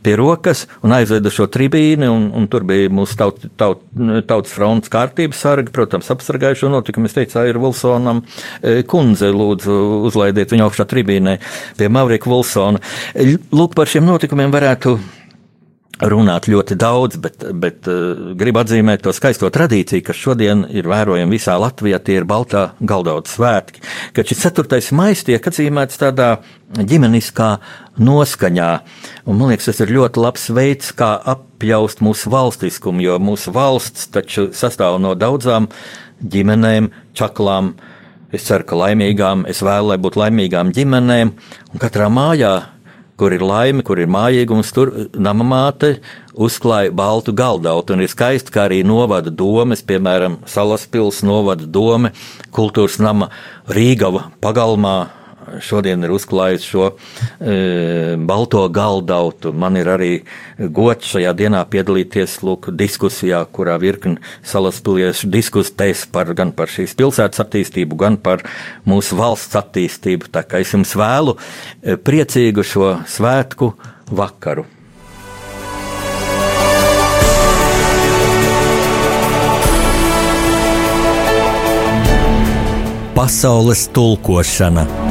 pie 0.05 0.17
rokas 0.19 0.65
un 0.83 0.97
aizvedu 0.97 1.33
šo 1.33 1.49
tribīni, 1.53 2.09
un, 2.09 2.31
un 2.39 2.49
tur 2.53 2.67
bija 2.69 2.93
mūsu 2.93 3.19
taut, 3.21 3.45
taut, 3.61 3.85
tautas 4.29 4.57
fronts 4.57 4.93
kārtības 4.93 5.45
sargi, 5.45 5.75
protams, 5.75 6.11
apsargājušo 6.15 6.73
notikumu. 6.73 7.11
Es 7.11 7.17
teicu, 7.19 7.43
ir 7.49 7.61
Wilsonam 7.61 8.25
e, 8.25 8.81
kundze, 8.89 9.33
lūdzu, 9.35 9.81
uzlaidiet 10.09 10.55
viņu 10.55 10.69
augšā 10.69 10.89
tribīnē 10.89 11.39
pie 11.79 11.93
Mavrika 11.93 12.33
Wilsona. 12.33 12.81
Lūk, 13.53 13.77
par 13.77 13.91
šiem 13.91 14.09
notikumiem 14.09 14.55
varētu 14.55 14.97
runāt 16.03 16.49
ļoti 16.51 16.77
daudz, 16.79 17.19
bet, 17.23 17.45
bet 17.63 17.87
uh, 17.91 18.33
gribu 18.39 18.63
atzīmēt 18.63 19.05
to 19.05 19.13
skaisto 19.15 19.51
tradīciju, 19.53 20.05
kas 20.07 20.19
šodien 20.19 20.65
ir 20.75 20.89
vērojama 20.91 21.33
visā 21.33 21.55
Latvijā. 21.61 22.01
Tie 22.03 22.19
ir 22.19 22.27
Baltā 22.29 22.73
galdauta 22.81 23.31
svētki. 23.31 23.85
Kad 24.17 24.31
šis 24.31 24.43
4. 24.49 24.81
maijs 24.99 25.25
tiek 25.29 25.47
atzīmēts 25.47 26.01
tādā 26.01 26.33
ģimeniskā 26.73 27.51
noskaņā, 28.03 28.71
un 29.29 29.39
man 29.39 29.53
liekas, 29.53 29.69
tas 29.71 29.83
ir 29.85 29.95
ļoti 29.95 30.23
labs 30.25 30.49
veids, 30.57 30.93
kā 30.97 31.15
apjaust 31.35 32.03
mūsu 32.05 32.33
valstiskumu, 32.33 33.05
jo 33.05 33.19
mūsu 33.23 33.53
valsts 33.55 34.09
taču 34.15 34.49
sastāv 34.57 34.99
no 35.03 35.15
daudzām 35.19 35.69
ģimenēm, 36.23 36.91
čaklām. 37.19 37.75
Es 38.33 38.47
ceru, 38.49 38.65
ka 38.65 38.79
laimīgām, 38.81 39.45
es 39.45 39.61
vēlu, 39.61 39.91
lai 39.93 39.99
būtu 40.01 40.23
laimīgām 40.23 40.73
ģimenēm, 40.73 41.35
un 41.75 41.83
katrā 41.83 42.09
mājā 42.09 42.55
kur 43.23 43.31
ir 43.31 43.45
laime, 43.47 43.85
kur 43.87 44.01
ir 44.03 44.11
mājīgums, 44.11 44.73
tur 44.75 44.91
nama 45.15 45.47
māte 45.47 45.93
uzklāja 46.35 46.91
baltu 46.91 47.31
galdautu. 47.39 47.95
Un 47.95 48.03
ir 48.03 48.11
skaisti, 48.11 48.51
kā 48.51 48.67
arī 48.67 48.81
novada 48.83 49.31
domes, 49.31 49.85
piemēram, 49.87 50.41
Salaspils 50.51 51.23
novada 51.23 51.69
dome, 51.71 52.11
kultūras 52.51 52.99
nama 52.99 53.31
Rīgava 53.71 54.33
pagalmā 54.43 54.97
šodien 55.63 56.05
ir 56.05 56.13
uzklājis 56.15 56.67
šo 56.67 56.89
e, 56.93 58.17
balto 58.17 58.65
galdautu. 58.73 59.53
Man 59.53 59.79
ir 59.81 59.91
arī 59.93 60.11
gods 60.59 61.13
šajā 61.15 61.33
dienā 61.39 61.63
piedalīties 61.73 62.39
lūk, 62.47 62.71
diskusijā, 62.77 63.43
kurā 63.55 63.79
virkni 63.83 64.19
salaspiliešu 64.47 65.31
diskutēs 65.33 66.07
par, 66.13 66.33
gan 66.39 66.55
par 66.57 66.73
šīs 66.73 66.97
pilsētas 66.99 67.45
attīstību, 67.47 67.99
gan 68.01 68.21
par 68.23 68.45
mūsu 68.89 69.19
valsts 69.21 69.59
attīstību. 69.59 70.31
Tā 70.33 70.45
kā 70.47 70.63
es 70.63 70.75
jums 70.75 70.95
vēlu 70.99 71.37
e, 71.39 71.97
priecīgu 71.97 72.67
šo 72.67 72.95
svētku 73.09 73.75
vakaru. 74.13 74.67
Pasaules 83.13 83.89
tulkošana 83.93 85.02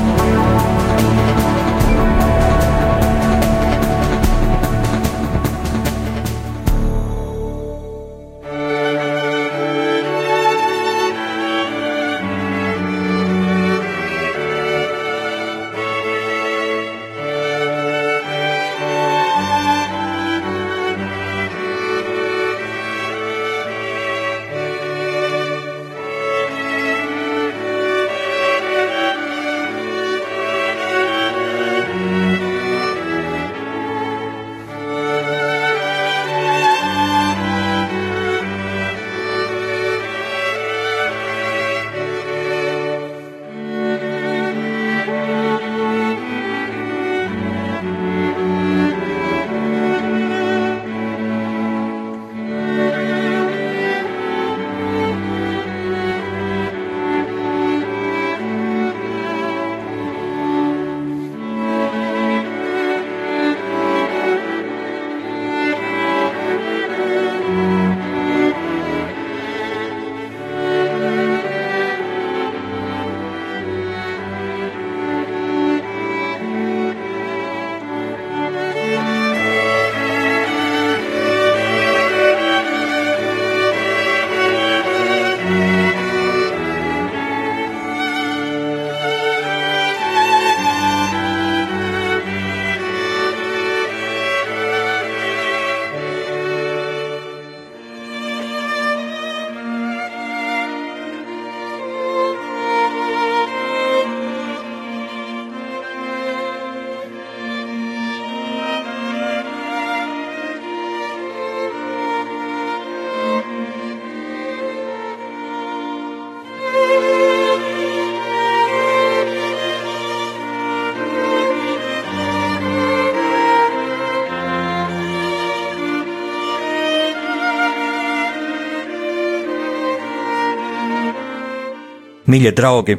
Mīļie 132.32 132.52
draugi, 132.56 132.98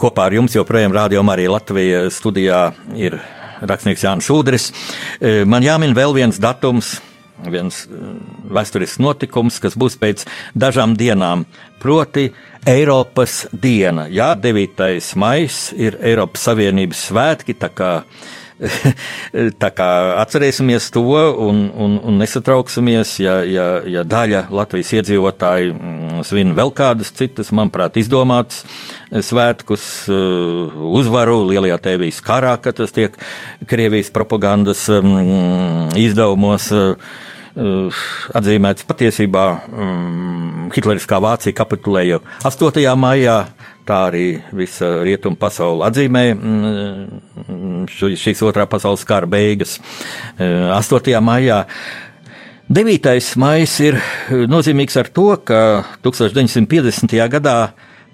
kopā 0.00 0.28
ar 0.28 0.36
jums 0.38 0.54
joprojām 0.56 0.94
rādījumā 0.96 1.34
arī 1.36 1.48
Latvija 1.52 2.04
studijā 2.12 2.66
ir 2.96 3.18
rakstnieks 3.64 4.04
Jānis 4.06 4.30
Udris. 4.32 4.70
Man 5.20 5.64
jāmin 5.64 5.96
vēl 5.96 6.16
viens 6.16 6.40
datums 6.40 6.96
viens 7.50 7.84
vēsturisks 8.48 9.00
notikums, 9.02 9.58
kas 9.60 9.76
būs 9.78 9.98
pēc 10.00 10.24
dažām 10.56 10.94
dienām, 10.98 11.44
proti 11.82 12.30
Eiropas 12.68 13.44
diena. 13.52 14.06
Jā, 14.08 14.32
9. 14.38 14.86
maijs 15.20 15.66
ir 15.76 15.98
Eiropas 16.00 16.46
Savienības 16.48 17.08
svētki, 17.10 17.58
tā 17.58 17.70
kā 17.74 17.92
tā 19.62 19.70
kā 19.74 19.88
atcerēsimies 20.22 20.86
to 20.94 21.02
un, 21.02 21.64
un, 21.74 21.96
un 21.98 22.20
nesatrauksimies, 22.22 23.16
ja, 23.20 23.40
ja, 23.42 23.66
ja 23.82 24.04
daļa 24.06 24.46
Latvijas 24.54 24.92
iedzīvotāji 25.00 25.72
mm, 25.74 26.03
svin 26.26 26.54
vēl 26.56 26.72
kādas 26.76 27.12
citas, 27.14 27.52
manuprāt, 27.54 27.98
izdomātas 28.00 28.64
svētkus, 29.24 29.84
uh, 30.10 30.74
uzvaru 30.98 31.42
lielajā 31.50 31.78
tēvijas 31.88 32.22
karā, 32.24 32.56
kad 32.62 32.80
tas 32.80 32.94
tiek 32.94 33.16
Krievijas 33.70 34.12
propagandas 34.14 34.86
mm, 34.90 35.94
izdevumos 36.00 36.70
uh, 36.74 37.14
atzīmēts 38.34 38.86
patiesībā 38.88 39.44
um, 39.70 40.72
Hitleriskā 40.74 41.20
Vācija 41.22 41.54
kapitulēja 41.54 42.18
8. 42.42 42.82
maijā, 42.98 43.38
Tā 43.84 43.98
arī 44.08 44.38
visa 44.56 44.86
rietuma 45.04 45.36
pasaule 45.36 45.84
atzīmē 45.84 46.22
mm, 46.32 47.82
šīs 47.92 48.40
otrā 48.46 48.64
pasaules 48.64 49.04
kara 49.04 49.28
beigas 49.28 49.76
8. 50.40 51.10
E, 51.12 51.20
maijā. 51.20 51.58
9. 52.68 53.36
maijs 53.36 53.74
ir 53.84 53.98
nozīmīgs 54.48 54.96
ar 54.96 55.10
to, 55.12 55.26
ka 55.44 55.58
1950. 56.04 57.18
gadā 57.32 57.58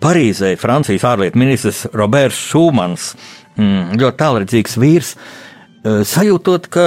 Parīzē 0.01 0.57
Francijas 0.59 1.05
ārlietu 1.07 1.39
ministrs 1.39 1.85
Roberts 1.95 2.41
Šūmans, 2.51 3.13
mm, 3.61 4.01
ļoti 4.01 4.21
tālredzīgs 4.23 4.79
vīrs, 4.81 5.15
Eh, 5.81 6.03
sajūtot, 6.05 6.67
ka, 6.69 6.83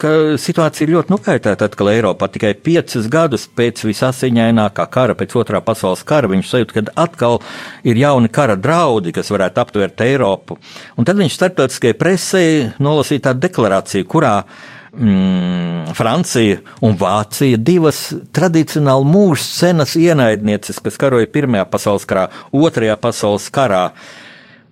ka 0.00 0.10
situācija 0.40 0.86
ir 0.86 0.94
ļoti 0.94 1.12
nokaitēta 1.12 1.66
atkal 1.68 1.90
Eiropā. 1.92 2.30
Tikai 2.32 2.54
piecus 2.56 3.04
gadus 3.12 3.42
pēc 3.44 3.82
visasiņainākā 3.84 4.86
kara, 4.88 5.16
pēc 5.18 5.34
otrā 5.36 5.60
pasaules 5.60 6.00
kara, 6.08 6.30
viņš 6.32 6.48
sajūt, 6.48 6.72
ka 6.72 6.82
atkal 7.04 7.42
ir 7.84 8.00
jauni 8.00 8.32
kara 8.32 8.56
draudi, 8.56 9.12
kas 9.12 9.28
varētu 9.34 9.60
aptvert 9.60 10.00
Eiropu. 10.06 10.56
Un 10.96 11.04
tad 11.04 11.20
viņš 11.20 11.36
starptautiskajai 11.36 11.98
presē 12.00 12.46
nolasīja 12.80 13.26
tādu 13.26 13.44
deklarāciju, 13.44 14.08
kurā 14.08 14.32
mm, 14.98 15.94
Francija 15.98 16.60
un 16.84 16.96
Vācija, 17.00 17.56
divas 17.56 18.08
tradicionāli 18.34 19.08
mūža 19.08 19.44
cenas 19.48 19.96
ienaidnieces, 19.98 20.82
kas 20.84 20.98
karoja 21.00 21.30
Pirmajā 21.32 21.68
pasaules 21.70 22.08
karā, 22.08 22.28
Otrajā 22.52 22.98
pasaules 23.00 23.48
karā, 23.54 23.86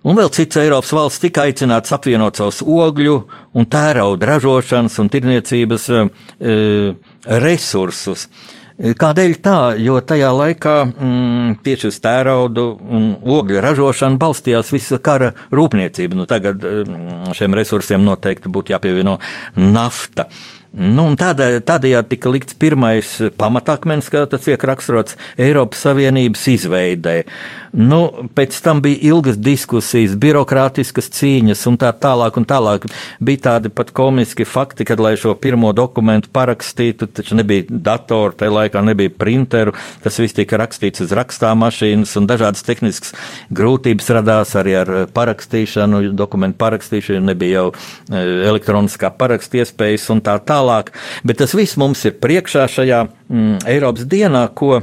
Un 0.07 0.15
vēl 0.15 0.29
cits 0.31 0.55
Eiropas 0.61 0.93
valsts 0.95 1.19
tika 1.19 1.43
aicināts 1.47 1.91
apvienot 1.91 2.37
savus 2.39 2.61
ogļu 2.61 3.15
un 3.57 3.65
tērauda 3.67 4.29
ražošanas 4.29 4.95
un 5.03 5.09
tirniecības 5.11 5.87
e, 5.91 6.03
resursus. 7.43 8.27
Kādēļ 8.77 9.31
tā? 9.41 9.57
Jo 9.81 9.97
tajā 10.05 10.27
laikā 10.37 10.73
mm, 10.85 11.55
tieši 11.65 11.89
uz 11.89 11.95
tērauda 12.03 12.65
un 12.77 13.07
ogļu 13.25 13.63
ražošanu 13.65 14.19
balstījās 14.21 14.69
visa 14.69 14.99
kara 15.01 15.31
rūpniecība. 15.49 16.19
Nu, 16.19 16.27
tagad 16.29 16.61
mm, 16.61 17.33
šiem 17.37 17.57
resursiem 17.57 18.05
noteikti 18.05 18.51
būtu 18.53 18.75
jāpievieno 18.75 19.17
nafta. 19.57 20.27
Nu, 20.77 21.07
tādējādi 21.17 22.09
tika 22.11 22.29
likts 22.29 22.53
pirmais 22.59 23.15
pamatakmens, 23.39 24.11
kā 24.13 24.27
tas 24.29 24.43
tiek 24.45 24.61
raksturots 24.61 25.17
Eiropas 25.41 25.81
Savienības 25.87 26.43
izveidē. 26.53 27.15
Nu, 27.77 27.99
pēc 28.33 28.55
tam 28.65 28.79
bija 28.81 28.97
ilgas 29.11 29.35
diskusijas, 29.37 30.15
birokrātiskas 30.17 31.11
cīņas 31.13 31.59
un 31.69 31.75
tā 31.77 31.91
tālāk. 31.93 32.39
Un 32.41 32.47
tālāk. 32.49 32.87
Bija 33.21 33.43
tādi 33.51 33.69
pat 33.69 33.91
komiski 33.93 34.47
fakti, 34.49 34.85
kad, 34.87 35.01
lai 35.03 35.13
šo 35.19 35.35
pirmo 35.37 35.69
dokumentu 35.77 36.31
parakstītu, 36.33 37.05
taču 37.19 37.37
nebija 37.37 37.67
datoru, 37.69 38.33
tajā 38.39 38.55
laikā 38.55 38.81
nebija 38.81 39.13
printeru, 39.13 39.75
tas 40.01 40.17
viss 40.17 40.33
tika 40.37 40.57
rakstīts 40.57 41.05
uz 41.05 41.13
rakstā 41.17 41.53
mašīnas 41.57 42.15
un 42.17 42.29
dažādas 42.29 42.65
tehniskas 42.65 43.13
grūtības 43.53 44.09
radās 44.17 44.55
arī 44.57 44.73
ar 44.81 44.93
parakstīšanu, 45.13 46.01
dokumentu 46.17 46.57
parakstīšanu, 46.65 47.27
nebija 47.29 47.61
jau 47.61 47.69
e, 47.69 48.25
elektroniskā 48.49 49.13
parakstu 49.21 49.61
iespējas 49.61 50.09
un 50.15 50.25
tā 50.25 50.39
tālāk. 50.41 50.95
Bet 51.21 51.43
tas 51.43 51.53
viss 51.57 51.77
mums 51.77 52.01
ir 52.09 52.17
priekšā 52.17 52.65
šajā 52.73 53.05
mm, 53.05 53.65
Eiropas 53.69 54.09
dienā, 54.09 54.47
ko 54.57 54.79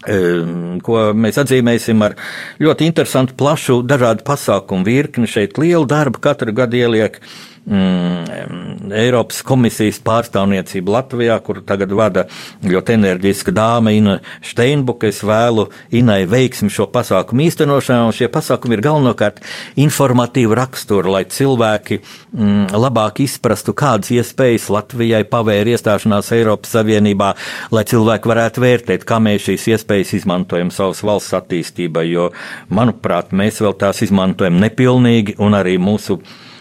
ko 0.00 1.00
mēs 1.12 1.38
atzīmēsim 1.42 2.00
ar 2.06 2.16
ļoti 2.62 2.88
interesantu, 2.88 3.36
plašu, 3.36 3.80
dažādu 3.84 4.24
pasākumu 4.24 4.86
virkni. 4.86 5.28
Šeit 5.28 5.58
lielu 5.60 5.84
darbu 5.88 6.22
katru 6.24 6.54
gadu 6.56 6.80
ieliek 6.80 7.20
mm, 7.66 8.90
Eiropas 8.90 9.42
komisijas 9.46 10.00
pārstāvniecību 10.04 10.94
Latvijā, 10.94 11.36
kur 11.44 11.60
tagad 11.66 11.92
vada 11.94 12.24
ļoti 12.66 12.96
enerģiska 12.96 13.54
dāma 13.54 13.92
Ina 13.94 14.16
Steinbuka. 14.46 15.10
Es 15.10 15.22
vēlu 15.26 15.68
Inai 15.96 16.24
veiksmi 16.30 16.70
šo 16.72 16.88
pasākumu 16.92 17.44
īstenošanā, 17.46 18.08
un 18.08 18.16
šie 18.16 18.30
pasākumi 18.32 18.76
ir 18.76 18.84
galvenokārt 18.86 19.42
informatīvu 19.80 20.56
raksturu, 20.58 21.14
lai 21.14 21.24
cilvēki 21.30 22.00
mm, 22.00 22.74
labāk 22.74 23.22
izprastu, 23.24 23.74
kādas 23.76 24.12
iespējas 24.14 24.70
Latvijai 24.72 25.22
pavēra 25.30 25.76
iestāšanās 25.76 26.32
Eiropas 26.36 26.74
Savienībā, 26.76 27.32
lai 27.74 27.86
cilvēki 27.88 28.34
varētu 28.34 28.66
vērtēt, 28.66 29.06
kā 29.08 29.20
mēs 29.22 29.48
šīs 29.48 29.70
iespējas 29.74 30.14
izmantojam 30.20 30.72
savas 30.74 31.02
valsts 31.06 31.36
attīstībai, 31.38 32.06
jo, 32.10 32.30
manuprāt, 32.74 33.34
mēs 33.36 33.62
vēl 33.62 33.76
tās 33.80 34.02
izmantojam 34.06 34.60
nepilnīgi 34.62 35.38
un 35.42 35.58
arī 35.58 35.78
mūsu 35.80 36.20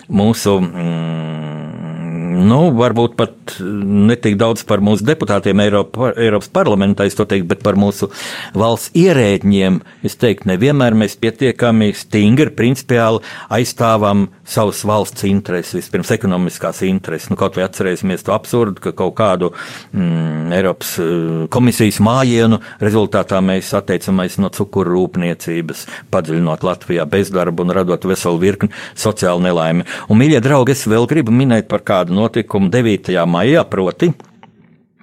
mūsu 0.09 0.55
mm, 0.61 1.98
nu, 2.29 2.59
varbūt 2.75 3.15
pat 3.19 3.55
netik 3.59 4.37
daudz 4.39 4.63
par 4.67 4.83
mūsu 4.83 5.05
deputātiem 5.07 5.59
Eiropa, 5.63 6.11
Eiropas 6.19 6.49
parlamentā, 6.53 7.07
es 7.09 7.17
to 7.17 7.25
teiktu, 7.29 7.47
bet 7.49 7.63
par 7.65 7.77
mūsu 7.79 8.09
valsts 8.57 8.93
ierēģiem. 8.97 9.79
Es 10.05 10.17
teiktu, 10.19 10.49
nevienmēr 10.51 10.95
mēs 10.97 11.17
pietiekami 11.19 11.91
stingri, 11.97 12.51
principiāli 12.55 13.23
aizstāvam 13.53 14.27
savas 14.49 14.81
valsts 14.87 15.25
intereses, 15.29 15.75
vispirms 15.79 16.13
ekonomiskās 16.15 16.83
intereses. 16.87 17.29
Nu, 17.31 17.37
kaut 17.39 17.57
vai 17.57 17.65
atcerēsimies 17.67 18.25
to 18.25 18.35
absurdu, 18.35 18.81
ka 18.83 18.93
kaut 18.97 19.15
kādu 19.19 19.51
mm, 19.93 20.53
Eiropas 20.57 20.95
eh, 21.01 21.47
komisijas 21.53 21.99
mājienu 22.05 22.61
rezultātā 22.83 23.41
mēs 23.45 23.71
atteicamies 23.77 24.39
no 24.41 24.51
cukuru 24.53 24.95
rūpniecības, 24.95 25.85
padziļinot 26.13 26.65
Latvijā 26.65 27.05
bezdarbu 27.09 27.65
un 27.65 27.75
radot 27.77 28.09
veselu 28.09 28.41
virkni 28.41 28.73
sociālu 28.97 29.43
nelaimi. 29.45 29.85
Un, 30.07 30.19
mīļie 30.21 30.41
draugi, 30.43 30.75
es 30.75 30.87
vēl 30.89 31.07
gribu 31.09 31.33
minēt 31.35 31.69
par 31.71 31.83
kādu 31.85 32.15
notikumu 32.19 32.69
9. 32.73 33.15
maijā, 33.29 33.63
proti. 33.69 34.11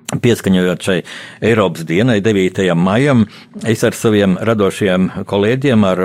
Pieskaņojot 0.06 0.84
šai 0.86 1.00
Eiropas 1.42 1.82
dienai, 1.86 2.20
9. 2.22 2.62
maijam, 2.78 3.24
es 3.66 3.82
ar 3.84 3.96
saviem 3.96 4.36
radošiem 4.38 5.08
kolēģiem, 5.26 5.82
ar, 5.88 6.02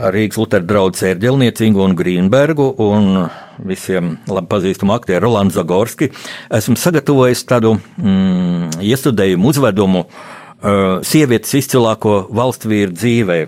ar 0.00 0.16
Rīgas 0.16 0.40
Lutera 0.40 0.64
draugu 0.64 0.96
Sērģelniecīgu 0.96 1.84
un 1.84 1.96
Grīnbergu 1.98 2.70
un 2.80 3.26
visiem 3.68 4.14
labi 4.24 4.48
pazīstamu 4.48 4.96
aktieru 4.96 5.26
Rolandu 5.26 5.58
Zagorski, 5.58 6.08
esmu 6.48 6.80
sagatavojis 6.80 7.44
tādu 7.50 7.74
mm, 7.76 8.80
iestudējumu 8.88 9.52
uzvedumu 9.52 10.06
uh, 10.06 11.02
sievietes 11.04 11.58
izcilāko 11.60 12.22
valstsvīru 12.32 12.96
dzīvē 12.96 13.40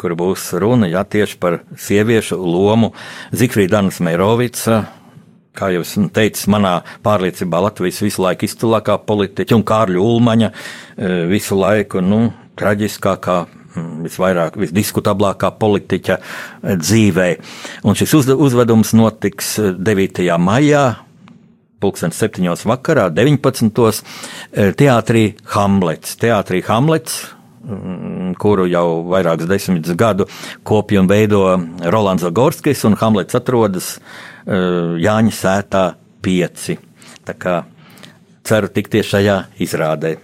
kur 0.00 0.16
būs 0.16 0.46
runa 0.56 0.88
jā, 0.88 1.02
tieši 1.04 1.36
par 1.40 1.60
sieviešu 1.76 2.38
lomu 2.40 2.94
Zikfrīdas 3.36 4.00
Meirovica, 4.00 4.86
kā 5.56 5.70
jau 5.74 5.82
esmu 5.84 6.10
teicis, 6.14 6.48
manā 6.50 6.80
pārliecībā 7.04 7.60
Latvijas 7.66 8.00
visu 8.04 8.24
laiku 8.24 8.46
izcilākā 8.46 8.98
politiķa 9.06 9.56
un 9.56 9.64
Kārļa 9.66 10.02
Ulmaņa 10.02 10.50
e, 10.50 11.10
visu 11.30 11.58
laiku, 11.58 12.02
nu, 12.04 12.22
traģiskākā 12.60 13.38
visvairāk, 14.04 14.58
visdiskutablākā 14.60 15.52
politiķa 15.60 16.18
e, 16.18 16.76
dzīvē. 16.80 17.28
Un 17.86 17.98
šis 17.98 18.16
uzvedums 18.34 18.94
notiks 18.98 19.56
9. 19.60 20.22
E, 20.26 20.38
maijā, 20.38 20.84
pulksten 21.80 22.14
7. 22.14 22.46
vakarā, 22.68 23.08
19. 23.16 24.02
teātrī 24.76 25.26
Hamlets. 25.54 26.16
Teātrī 26.20 26.60
Hamlets, 26.68 27.22
kuru 28.38 28.66
jau 28.70 29.02
vairākus 29.10 29.48
desmitus 29.50 29.96
gadu 29.96 30.26
kopja 30.64 31.00
un 31.00 31.08
veido 31.10 31.44
Rolands 31.90 32.22
Zagorskis, 32.22 32.84
un 32.84 32.98
Hamlets 33.00 33.38
atrodas 33.38 33.96
Eh, 34.50 34.96
Jāņa 35.04 35.34
sētā 35.36 35.84
pieci. 36.24 36.78
Tā 37.26 37.36
kā 37.36 37.60
ceru 38.46 38.70
tikties 38.72 39.12
šajā 39.12 39.36
izrādē. 39.60 40.16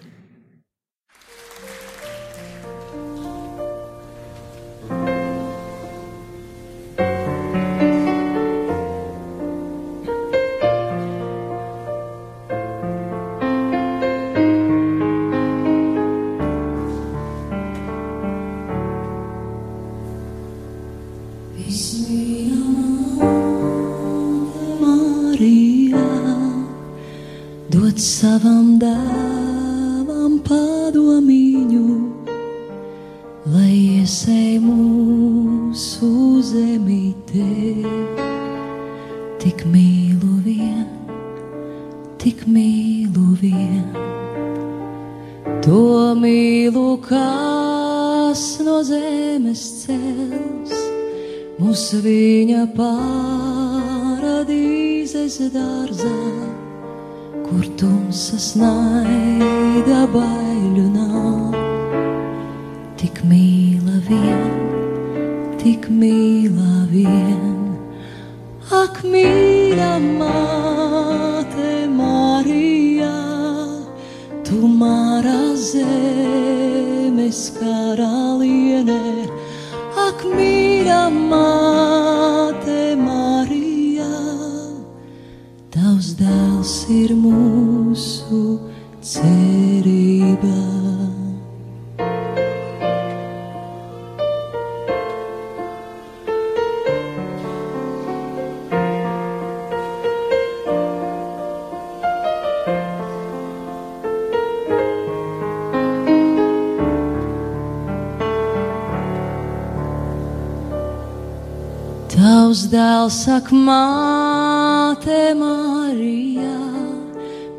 Dēls 113.07 113.23
saka, 113.23 113.55
māte 113.55 115.31
Marija, 115.39 116.59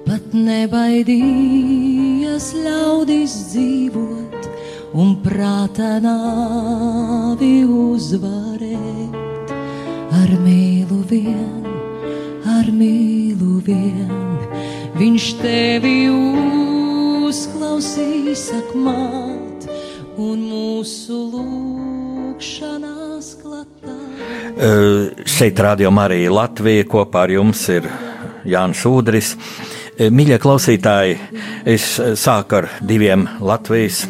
pat 0.04 0.36
nebaidījies 0.36 2.52
ļaudis 2.66 3.32
dzīvot 3.54 4.50
un 4.92 5.16
prātā 5.24 6.04
nāvi 6.04 7.64
uzvarēt. 7.64 9.16
Ar 10.20 10.36
mīlu 10.44 11.00
vien, 11.14 11.64
ar 12.58 12.68
mīlu 12.68 13.64
vien, 13.70 14.12
viņš 15.00 15.26
tevi 15.46 16.12
uzklausīs, 17.24 18.50
sak 18.50 18.76
māt, 18.76 19.72
un 20.20 20.44
mūsu 20.52 21.16
lūgšanās 21.38 23.28
klatā. 23.40 23.96
Uh, 24.58 24.97
šeit 25.38 25.60
rādījumā 25.62 26.08
arī 26.10 26.24
Latvija 26.34 26.86
kopā 26.90 27.28
ar 27.28 27.36
jums 27.38 27.68
ir 27.70 27.86
Jānis 28.48 28.86
Udris. 28.90 29.36
Uh, 29.38 29.76
Mīļie 29.98 30.36
klausītāji, 30.38 31.16
es 31.66 31.86
sāku 32.22 32.60
ar 32.60 32.68
diviem 32.86 33.24
Latvijas 33.42 34.04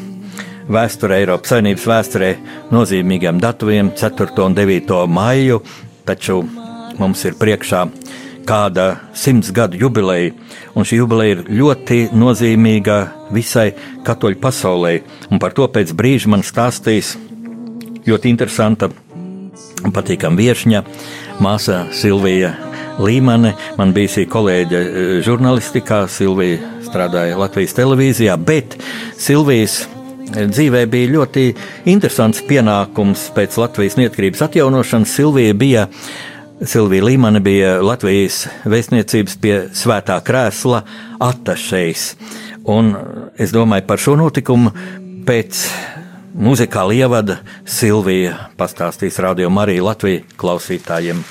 vēsturē, 0.68 1.22
Eiropas 1.22 1.54
Savienības 1.54 1.86
vēsturē 1.88 2.32
nozīmīgiem 2.76 3.40
datumiem, 3.40 3.94
4. 3.96 4.34
un 4.44 4.58
9. 4.58 4.92
maiju, 5.08 5.62
taču 6.04 6.42
mums 7.00 7.24
ir 7.24 7.40
priekšā 7.40 7.86
kāda 8.48 8.90
simts 9.16 9.54
gadu 9.56 9.80
jubileja, 9.80 10.36
un 10.76 10.84
šī 10.84 11.00
jubileja 11.00 11.38
ir 11.38 11.48
ļoti 11.56 12.02
nozīmīga 12.12 13.00
visai 13.32 13.70
katoļu 14.04 14.44
pasaulē, 14.44 14.94
un 15.32 15.40
par 15.40 15.56
to 15.56 15.72
pēc 15.72 15.96
brīža 15.96 16.36
man 16.36 16.44
stāstīs 16.44 17.16
ļoti 18.04 18.36
interesanta 18.36 18.92
patīkama 19.96 20.40
viesņa, 20.40 20.84
māsa 21.44 21.86
Silvija 21.96 22.54
Līmane. 23.02 23.54
Man 23.78 23.94
bija 23.96 24.16
šī 24.18 24.26
kolēģe 24.32 24.80
eh, 24.80 25.12
žurnālistikā, 25.26 26.06
Silvija 26.12 26.74
strādāja 26.88 27.38
Latvijas 27.40 27.76
televīzijā, 27.78 28.38
bet 28.40 28.78
Silvijas 29.20 29.84
dzīvē 30.28 30.86
bija 30.92 31.12
ļoti 31.16 31.46
interesants 31.88 32.42
pienākums 32.48 33.30
pēc 33.36 33.60
Latvijas 33.62 33.98
neatkarības 34.00 34.44
atjaunošanas. 34.50 35.14
Silvija 35.20 35.54
bija. 35.54 35.88
Silvija 36.58 37.06
Līmane 37.06 37.38
bija 37.46 37.76
Latvijas 37.86 38.48
vēstniecības 38.66 39.36
pie 39.38 39.58
Svētā 39.78 40.16
krēsla 40.26 40.82
attašējs. 41.22 42.08
Un 42.74 42.96
es 43.38 43.54
domāju 43.54 43.86
par 43.86 44.02
šo 44.02 44.16
notikumu 44.18 44.74
pēc 45.28 45.62
muzikāla 46.34 46.96
ievada 46.98 47.40
Silvija 47.66 48.50
pastāstīs 48.58 49.20
Radio 49.24 49.50
Mariju 49.54 49.86
Latviju 49.88 50.24
klausītājiem. 50.40 51.22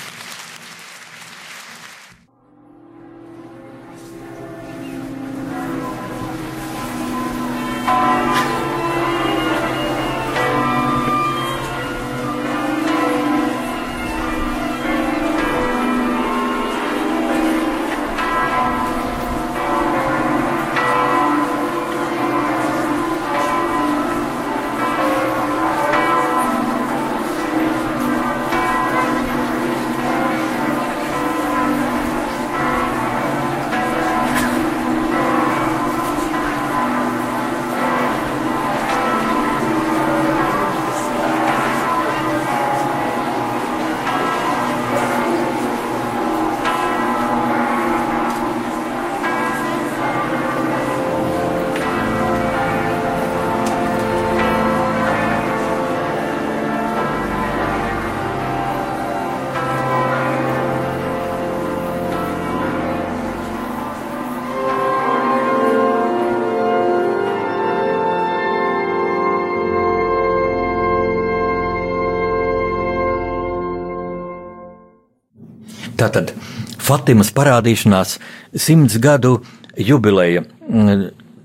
Fatimas 76.87 77.33
parādīšanās 77.35 78.19
simts 78.55 78.99
gadu 79.03 79.41
jubileja. 79.75 80.45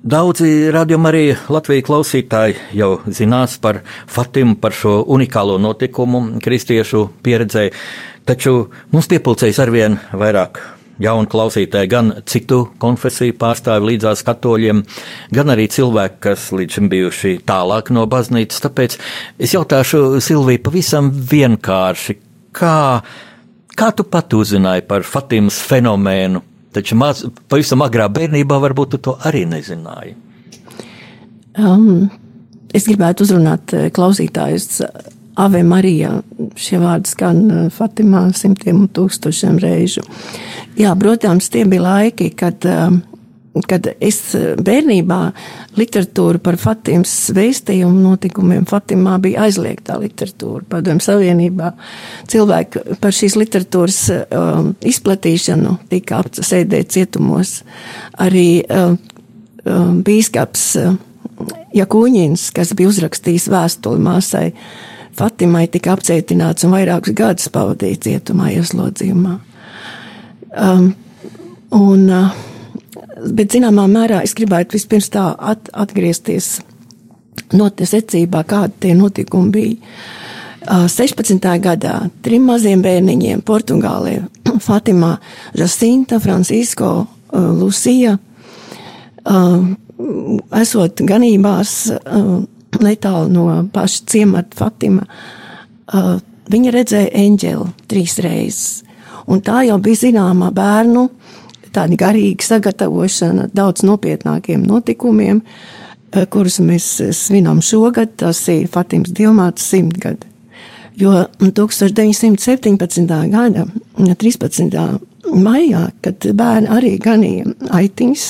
Daudzi 0.01 0.69
radījumi 0.73 1.07
arī 1.09 1.23
Latvijas 1.49 1.85
klausītāji 1.87 2.59
jau 2.77 2.91
zinās 3.09 3.55
par 3.61 3.79
Fatimu, 4.09 4.55
par 4.61 4.75
šo 4.77 4.99
unikālo 5.13 5.59
notikumu 5.61 6.23
kristiešu 6.41 7.07
pieredzē, 7.25 7.67
taču 8.25 8.67
mums 8.93 9.09
piepildīsies 9.09 9.61
arvien 9.61 9.97
vairāk 10.13 10.61
jaunu 11.01 11.29
klausītāju, 11.29 11.89
gan 11.89 12.13
citu 12.29 12.61
konfesiju 12.81 13.33
pārstāvi 13.41 13.95
līdzās 13.95 14.21
katoļiem, 14.27 14.83
gan 15.33 15.53
arī 15.53 15.65
cilvēki, 15.73 16.21
kas 16.27 16.51
līdz 16.53 16.77
šim 16.77 16.91
bijuši 16.91 17.33
tālāk 17.49 17.89
no 17.93 18.05
baznīcas. 18.09 18.61
Tāpēc 18.67 18.97
es 19.41 19.57
jautāšu 19.57 20.21
Silviju 20.21 20.61
pavisam 20.69 21.09
vienkārši, 21.33 22.17
kā 22.57 22.77
Kā 23.81 23.87
tu 23.97 24.03
pat 24.05 24.29
uzzināji 24.37 24.83
par 24.85 25.01
Fatimas 25.01 25.55
fenomēnu? 25.65 26.43
Taču 26.71 26.93
maz, 27.01 27.23
pavisam 27.49 27.81
agrā 27.81 28.05
bērnībā 28.13 28.59
varbūt 28.61 28.91
tu 28.93 28.99
to 29.07 29.15
arī 29.25 29.41
nezināji. 29.49 30.13
Um, 31.57 32.05
es 32.69 32.85
gribētu 32.85 33.25
uzrunāt 33.25 33.73
klausītājus 33.95 34.83
Ave 35.41 35.63
Marija. 35.65 36.13
Šie 36.61 36.77
vārdi 36.83 37.09
skan 37.09 37.41
uh, 37.47 37.63
Fatimā 37.73 38.27
simtiem 38.37 38.83
un 38.83 38.91
tūkstošiem 38.93 39.57
reižu. 39.63 40.05
Jā, 40.77 40.93
protams, 41.01 41.49
tie 41.49 41.65
bija 41.65 41.87
laiki, 41.87 42.29
kad, 42.37 42.61
uh, 42.69 42.93
kad 43.67 43.87
es 43.99 44.19
bērnībā 44.63 45.19
literatūru 45.75 46.39
par 46.43 46.55
Fatimas 46.59 47.13
vēstījumu 47.35 47.99
notikumiem 48.05 48.65
Fatimā 48.69 49.17
bija 49.23 49.45
aizliegtā 49.47 49.97
literatūra. 49.99 50.63
Padomju 50.71 51.03
Savienībā 51.03 51.73
cilvēki 52.31 52.97
par 53.03 53.15
šīs 53.15 53.35
literatūras 53.41 53.99
um, 54.13 54.71
izplatīšanu 54.87 55.75
tika 55.91 56.21
apsēdēt 56.23 56.93
cietumos. 56.95 57.57
Arī 58.23 58.63
um, 58.63 58.95
um, 59.65 59.99
bīskaps 60.05 60.67
uh, 60.79 60.95
Jakūņins, 61.75 62.49
kas 62.55 62.73
bija 62.77 62.91
uzrakstījis 62.91 63.49
vēstuli 63.51 64.01
māsai, 64.03 64.47
Fatimai 65.17 65.65
tika 65.67 65.91
apcietināts 65.91 66.63
un 66.63 66.71
vairākus 66.71 67.11
gadus 67.17 67.49
pavadīja 67.51 67.99
cietumā, 68.05 68.47
ieslodzījumā. 68.55 69.33
Um, 70.55 70.93
un, 71.75 72.05
uh, 72.07 72.50
bet, 73.29 73.53
zināmā 73.53 73.87
mērā, 73.91 74.23
es 74.25 74.33
gribētu 74.37 74.77
vispirms 74.77 75.11
tā 75.13 75.31
at, 75.37 75.69
atgriezties 75.73 76.59
secībā, 77.51 78.43
kādi 78.47 78.73
tie 78.79 78.93
notikumi 78.95 79.51
bija. 79.51 79.75
Uh, 79.75 80.31
16. 80.69 81.41
gadā 81.61 81.95
trim 82.21 82.45
maziem 82.45 82.81
bērniņiem 82.85 83.41
Portugālē- 83.41 84.21
Fatimā, 84.67 85.17
Jacinta, 85.57 86.19
Francisko, 86.19 87.07
Lucija, 87.31 88.17
esot 90.61 91.01
ganībās 91.07 91.73
netālu 92.81 93.29
no 93.31 93.45
paša 93.73 94.05
ciemata 94.05 94.57
Fatima, 94.57 95.05
viņa 96.51 96.71
redzēja 96.75 97.11
eņģeli 97.23 97.67
trīs 97.87 98.19
reizes. 98.19 98.83
Un 99.31 99.41
tā 99.41 99.63
jau 99.65 99.77
bija 99.79 100.09
zināma 100.09 100.51
bērnu 100.51 101.07
tāda 101.75 101.97
garīga 101.99 102.45
sagatavošana 102.45 103.49
daudz 103.55 103.85
nopietnākiem 103.87 104.63
notikumiem, 104.67 105.41
uh, 105.41 106.25
kurus 106.31 106.59
mēs 106.63 106.87
svinam 107.15 107.61
šogad. 107.63 108.15
Tas 108.19 108.41
ir 108.51 108.67
Fatimas 108.71 109.13
Dilmātas 109.15 109.69
simtgadi. 109.71 110.27
Jo 110.99 111.25
1917. 111.39 113.07
gada 113.31 113.65
13. 113.97 114.75
maijā, 115.31 115.85
kad 116.03 116.27
bērni 116.35 116.69
arī 116.69 116.91
ganīja 117.01 117.53
aitiņas, 117.71 118.25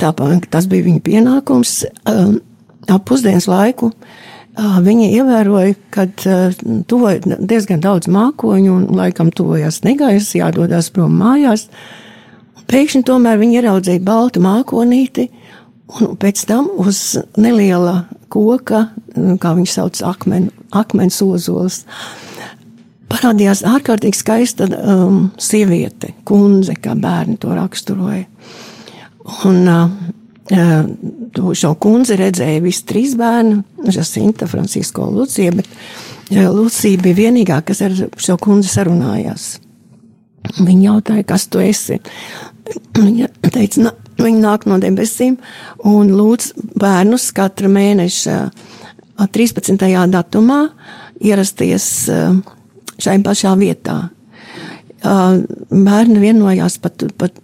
tāpēc 0.00 0.48
tas 0.50 0.66
bija 0.70 0.88
viņa 0.88 1.04
pienākums. 1.04 1.82
Um, 2.08 2.40
ap 2.90 3.04
pusdienas 3.06 3.46
laiku 3.50 3.92
viņi 4.56 5.12
ievēroja, 5.20 5.76
ka 5.94 6.08
tuvojas 6.90 7.28
diezgan 7.38 7.84
daudz 7.84 8.08
mākoņu 8.10 8.72
un 8.74 8.88
laikam 8.96 9.30
tuvojas 9.30 9.82
negaiss, 9.86 10.34
jādodas 10.34 10.90
prom 10.92 11.14
mājās. 11.20 11.68
Pēkšņi 12.70 13.02
tomēr 13.06 13.38
viņi 13.40 13.58
ieraudzīja 13.58 14.02
baltu 14.06 14.42
mākonīti, 14.44 15.26
un 15.98 16.14
pēc 16.20 16.44
tam 16.46 16.68
uz 16.78 17.18
neliela 17.40 18.04
koka, 18.30 18.84
kā 19.42 19.54
viņš 19.56 19.72
sauc, 19.74 20.02
akmen, 20.06 20.50
akmens 20.70 21.18
ozols, 21.24 21.82
parādījās 23.10 23.64
ārkārtīgi 23.66 24.20
skaista 24.20 24.68
um, 24.70 25.24
sieviete, 25.40 26.14
kundze, 26.28 26.76
kā 26.78 26.94
bērni 26.94 27.40
to 27.42 27.50
raksturoja. 27.56 28.28
Un, 29.50 29.66
uh, 29.66 29.88
šo 30.50 31.72
kundzi 31.78 32.16
redzēja 32.18 32.62
visi 32.62 32.86
trīs 32.86 33.16
bērni, 33.18 33.60
Jacinta, 33.90 34.46
Francisko 34.50 35.08
un 35.08 35.20
Lucija, 35.20 35.52
bet 35.54 35.68
Lucija 36.30 37.02
bija 37.02 37.18
vienīgā, 37.24 37.60
kas 37.66 37.82
ar 37.86 37.94
šo 38.18 38.38
kundzi 38.42 38.70
sarunājās. 38.70 39.52
Viņa 40.58 40.82
jautāja, 40.86 41.26
kas 41.28 41.46
tu 41.50 41.60
esi? 41.62 42.00
Viņa 43.00 43.28
teica, 43.48 43.86
na, 43.86 43.92
viņa 44.20 44.40
nāk 44.44 44.66
no 44.70 44.78
debesīm 44.82 45.38
un 45.88 46.12
lūdz 46.14 46.52
bērnus 46.80 47.30
katra 47.36 47.70
mēneša 47.72 48.38
13. 49.20 49.76
datumā 50.12 50.62
ierasties 51.20 51.90
šai 53.00 53.20
pašā 53.24 53.52
vietā 53.60 53.98
Bērni 55.00 56.20
vienojās, 56.20 56.76
pat, 56.84 57.06
pat, 57.16 57.38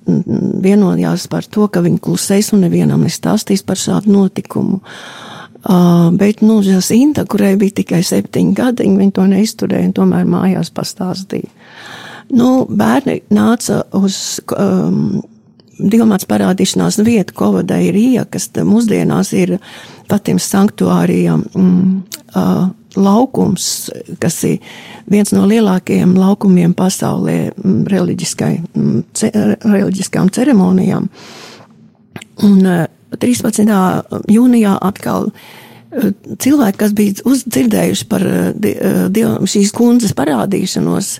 vienojās 0.62 1.24
par 1.32 1.46
to, 1.48 1.68
ka 1.72 1.80
viņi 1.80 2.02
klusēs 2.04 2.52
un 2.52 2.66
nevienam 2.66 3.06
nestāstīs 3.06 3.64
par 3.64 3.80
šādu 3.80 4.12
notikumu. 4.12 4.82
Uh, 5.66 6.12
bet, 6.14 6.44
nu, 6.46 6.60
Jasinta, 6.62 7.24
kurai 7.26 7.56
bija 7.58 7.80
tikai 7.80 8.02
septiņi 8.04 8.52
gadi, 8.54 8.84
viņa 8.86 9.14
to 9.16 9.24
neizturēja 9.30 9.88
un 9.88 9.94
tomēr 9.96 10.28
mājās 10.28 10.70
pastāstīja. 10.70 11.48
Nu, 12.34 12.66
bērni 12.66 13.20
nāca 13.30 13.84
uz 13.94 14.40
um, 14.56 15.22
Dilmāts 15.76 16.24
parādīšanās 16.24 16.96
vietu 17.04 17.34
Kovadai 17.36 17.82
ir 17.90 17.94
Rija, 17.94 18.22
kas 18.24 18.48
mūsdienās 18.64 19.34
ir 19.36 19.58
Patims 20.08 20.46
sanktuārija 20.48 21.34
mm, 21.36 21.90
uh, 22.32 22.62
laukums, 22.96 23.66
kas 24.22 24.38
ir 24.48 24.64
viens 25.10 25.34
no 25.36 25.44
lielākajiem 25.48 26.16
laukumiem 26.16 26.72
pasaulē 26.76 27.36
mm, 27.52 27.84
mm, 28.72 29.04
ce, 29.12 29.30
reliģiskām 29.66 30.32
ceremonijām. 30.32 31.10
Un 32.46 32.68
13. 33.20 33.68
Eh, 33.68 34.20
jūnijā 34.32 34.76
atkal 34.82 35.30
eh, 35.30 36.12
cilvēki, 36.42 36.78
kas 36.80 36.94
bija 36.96 37.26
uzdzirdējuši 37.28 38.08
par 38.10 38.24
eh, 38.26 39.20
šīs 39.52 39.72
kundzes 39.76 40.16
parādīšanos, 40.16 41.16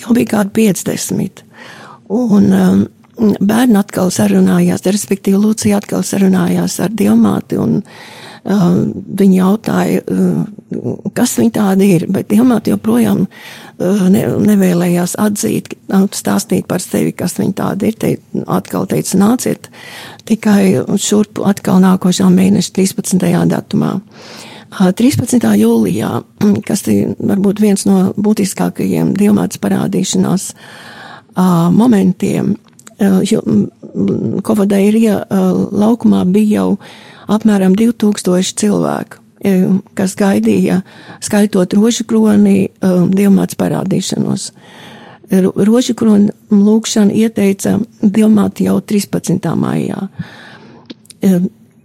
jau 0.00 0.16
bija 0.16 0.36
kādi 0.36 0.54
50. 0.72 1.44
Un, 2.14 2.52
bērni 3.18 3.78
atkal 3.78 4.10
sarunājās, 4.14 4.84
respektīvi 4.86 5.38
Lūcija 5.38 5.78
atkal 5.78 6.04
sarunājās 6.06 6.78
ar 6.82 6.94
Dievmāti 6.94 7.58
un 7.60 7.76
uh, 7.80 8.64
viņi 9.20 9.38
jautāja, 9.38 10.00
uh, 10.02 11.04
kas 11.14 11.36
viņi 11.38 11.54
tādi 11.54 11.90
ir, 11.96 12.06
bet 12.12 12.28
Dievmāti 12.32 12.72
joprojām 12.74 13.24
uh, 13.26 14.06
ne, 14.10 14.24
nevēlējās 14.48 15.14
atzīt, 15.22 15.76
stāstīt 16.16 16.66
par 16.70 16.82
sevi, 16.82 17.14
kas 17.14 17.38
viņi 17.38 17.54
tādi 17.60 17.92
ir. 17.92 18.00
Te, 18.00 18.14
atkal 18.50 18.88
teica, 18.90 19.20
nāciet 19.20 19.70
tikai 20.26 20.82
šurp 20.98 21.42
atkal 21.46 21.78
nākošā 21.84 22.26
mēneša 22.34 22.74
13. 22.80 23.30
datumā. 23.52 23.94
13. 24.74 25.38
jūlijā, 25.60 26.10
kas 26.66 26.82
ir 26.90 27.14
varbūt 27.18 27.60
viens 27.62 27.84
no 27.86 28.12
būtiskākajiem 28.18 29.14
diamāts 29.18 29.60
parādīšanās 29.62 30.52
momentiem, 31.74 32.56
Kovadairija 34.44 35.16
laukumā 35.74 36.24
bija 36.30 36.60
jau 36.60 36.78
apmēram 37.30 37.74
2000 37.78 38.54
cilvēku, 38.58 39.18
kas 39.98 40.14
gaidīja, 40.18 40.80
skaitot 41.22 41.74
rožu 41.74 42.06
kroni, 42.10 42.70
diamāts 43.14 43.58
parādīšanos. 43.58 44.48
Rožu 45.66 45.94
kroni 45.98 46.30
lūkšana 46.54 47.14
ieteica 47.14 47.78
diamāti 48.02 48.68
jau 48.68 48.78
13. 48.80 49.50
maijā. 49.58 50.08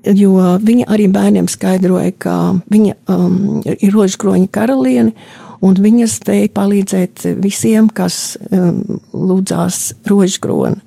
Jo 0.07 0.55
viņa 0.63 0.85
arī 0.93 1.09
bērniem 1.11 1.49
skaidroja, 1.51 2.13
ka 2.15 2.35
viņa 2.71 2.93
um, 3.11 3.59
ir 3.65 3.91
rožu 3.91 4.19
kroņa 4.21 4.47
karaliene, 4.55 5.11
un 5.59 5.75
viņa 5.75 6.07
spēja 6.07 6.51
palīdzēt 6.55 7.25
visiem, 7.43 7.89
kas 7.91 8.37
um, 8.47 9.01
lūdzās 9.11 9.81
rožkroni. 10.07 10.79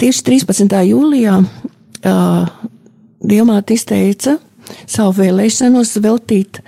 Tieši 0.00 0.24
13. 0.24 0.78
jūlijā 0.88 1.36
uh, 1.42 2.48
Dievmāte 3.26 3.74
izteica 3.76 4.36
savu 4.88 5.14
vēlēšanos 5.20 5.96
veltīt 6.04 6.60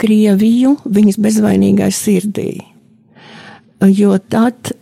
Krieviju 0.00 0.76
viņas 0.88 1.18
bezvainīgai 1.20 1.90
sirdī. 1.92 2.50
Jo 3.80 4.16
tad, 4.20 4.72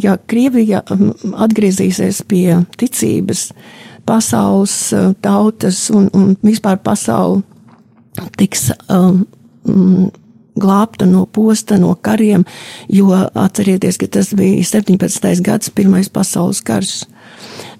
ja 0.00 0.16
Krievija 0.26 0.82
atgriezīsies 1.46 2.22
pie 2.28 2.60
ticības, 2.78 3.48
pasaules 4.06 4.76
tautas 5.24 5.86
un, 5.94 6.10
un 6.12 6.34
vispār 6.44 6.78
pasauli 6.84 7.42
tiks 8.38 8.68
um, 8.92 9.24
mm, 9.66 10.10
glābta 10.60 11.06
no 11.06 11.24
posta, 11.26 11.78
no 11.80 11.94
kariem, 11.94 12.44
jo 12.88 13.10
atcerieties, 13.14 13.98
ka 13.98 14.08
tas 14.18 14.32
bija 14.38 14.62
17. 14.62 15.42
gads, 15.44 15.72
pirmais 15.74 16.10
pasaules 16.12 16.62
karš. 16.64 17.02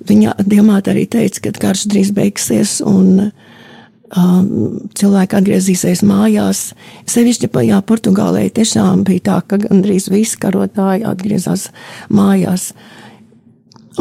Viņa 0.05 0.35
diamāta 0.45 0.93
arī 0.93 1.07
teica, 1.09 1.47
ka 1.47 1.55
karš 1.69 1.87
drīz 1.93 2.11
beigsies 2.17 2.81
un 2.85 3.31
um, 4.13 4.79
cilvēki 4.97 5.39
atgriezīsies 5.39 6.05
mājās. 6.07 6.67
Sevišķi 7.11 7.51
jā, 7.69 7.81
Portugālē 7.87 8.47
tiešām 8.55 9.05
bija 9.07 9.27
tā, 9.31 9.41
ka 9.49 9.59
gandrīz 9.63 10.11
visi 10.13 10.39
karotāji 10.43 11.07
atgriezās 11.09 11.71
mājās. 12.11 12.73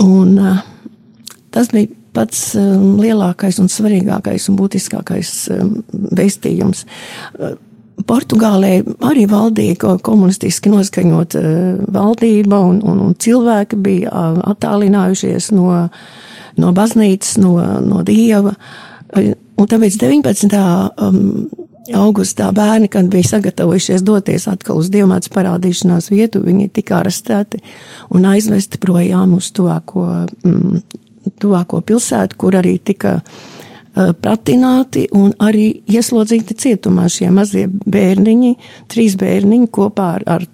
Un 0.02 0.38
uh, 0.39 0.63
tas 1.54 1.70
bija 1.74 1.92
pats 2.13 2.54
um, 2.60 2.98
lielākais 3.02 3.60
un 3.62 3.70
svarīgākais 3.72 4.50
un 4.50 4.58
būtiskākais 4.60 5.36
um, 5.54 5.78
veistījums. 6.13 6.86
Uh, 7.38 7.56
Portugālē 8.10 8.80
arī 9.06 9.28
valdīja 9.30 9.96
komunistiski 10.04 10.72
noskaņot 10.74 11.38
uh, 11.38 11.48
valdība, 11.94 12.60
un, 12.72 12.82
un, 12.82 13.02
un 13.08 13.16
cilvēki 13.22 13.80
bija 13.86 14.12
uh, 14.12 14.42
attālinājušies 14.54 15.52
no, 15.54 15.88
no 16.58 16.74
baznīcas, 16.76 17.38
no, 17.42 17.56
no 17.86 18.02
dieva. 18.06 18.56
Un 19.58 19.70
tāpēc 19.70 19.98
19. 20.02 20.58
Um, 20.98 21.50
augustā 21.92 22.52
bērni, 22.56 22.88
kad 22.88 23.10
bija 23.12 23.28
sagatavojušies 23.34 24.04
doties 24.04 24.48
atkal 24.48 24.80
uz 24.80 24.89
diamāts 24.92 25.32
parādīšanās 25.34 26.10
vietu, 26.13 26.42
viņi 26.44 26.70
tika 26.74 27.02
arestēti 27.02 27.60
un 28.16 28.28
aizvesti 28.30 28.80
projām 28.82 29.36
uz 29.36 29.52
tuvāko, 29.56 30.06
mm, 30.46 30.80
tuvāko 31.44 31.82
pilsētu, 31.84 32.39
kur 32.39 32.56
arī 32.56 32.78
tika 32.80 33.18
uh, 33.20 34.13
pratināti 34.16 35.10
un 35.12 35.36
arī 35.44 35.84
ieslodzīti 35.92 36.56
cietumā 36.66 37.10
šie 37.12 37.30
mazie 37.36 37.68
bērniņi, 37.68 38.56
trīs 38.88 39.20
bērniņi 39.20 39.72
kopā 39.76 40.10
ar, 40.18 40.28
ar 40.39 40.48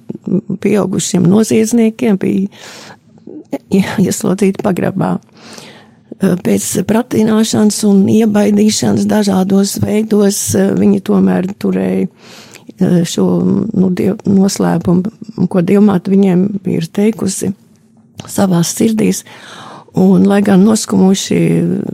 pieaugušiem 0.59 1.29
noziedzniekiem 1.29 2.17
bija 2.17 2.47
ieslodzīti 4.09 4.65
pagrabā. 4.65 5.17
Uh, 5.19 5.68
pēc 6.19 6.67
pratināšanas 6.87 7.79
un 7.87 8.03
iebaidīšanas 8.11 9.07
dažādos 9.09 9.77
veidos 9.83 10.41
eh, 10.57 10.73
viņi 10.75 11.01
tomēr 11.07 11.47
turēja 11.59 12.07
eh, 12.07 12.99
šo 13.07 13.27
nu, 13.45 13.89
diev, 13.95 14.19
noslēpumu, 14.27 15.47
ko 15.47 15.63
Dievmāte 15.63 16.11
viņiem 16.11 16.45
ir 16.67 16.87
teikusi 16.91 17.53
savās 18.27 18.75
sirdīs. 18.75 19.23
Un, 19.99 20.27
lai 20.29 20.43
gan 20.45 20.61
noskumuši 20.61 21.37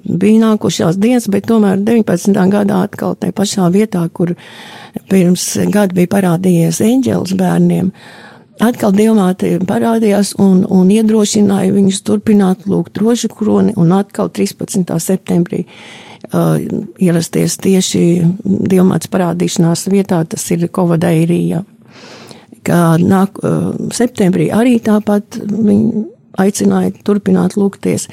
bija 0.04 0.42
nākušās 0.42 0.98
dienas, 1.00 1.30
bet 1.32 1.46
tomēr 1.48 1.80
19. 1.80 2.36
gadā 2.52 2.82
atkal 2.84 3.16
tajā 3.16 3.34
pašā 3.34 3.70
vietā, 3.72 4.02
kur 4.12 4.34
pirms 5.10 5.46
gada 5.72 5.96
bija 5.96 6.12
parādījies 6.12 6.82
eņģelis 6.84 7.38
bērniem, 7.40 7.94
uh, 7.94 8.25
atkal 8.64 8.94
dievmāte 8.96 9.58
parādījās 9.68 10.36
un, 10.42 10.64
un 10.72 10.90
iedrošināja 10.94 11.74
viņus 11.76 12.02
turpināt 12.08 12.66
lūgt 12.70 13.00
rožu 13.02 13.30
kroni 13.32 13.76
un 13.80 13.92
atkal 13.96 14.30
13. 14.32 14.88
septembrī 15.02 15.66
uh, 15.66 16.60
ierasties 17.02 17.58
tieši 17.64 18.04
dievmātes 18.44 19.12
parādīšanās 19.12 19.88
vietā, 19.92 20.24
tas 20.30 20.46
ir 20.56 20.68
Kovadairija. 20.72 21.64
Kā 22.66 22.82
nāk, 23.02 23.42
uh, 23.44 23.74
septembrī 23.94 24.50
arī 24.56 24.80
tāpat 24.84 25.42
viņi 25.46 26.06
aicināja 26.42 26.96
turpināt 27.06 27.60
lūgties. 27.60 28.10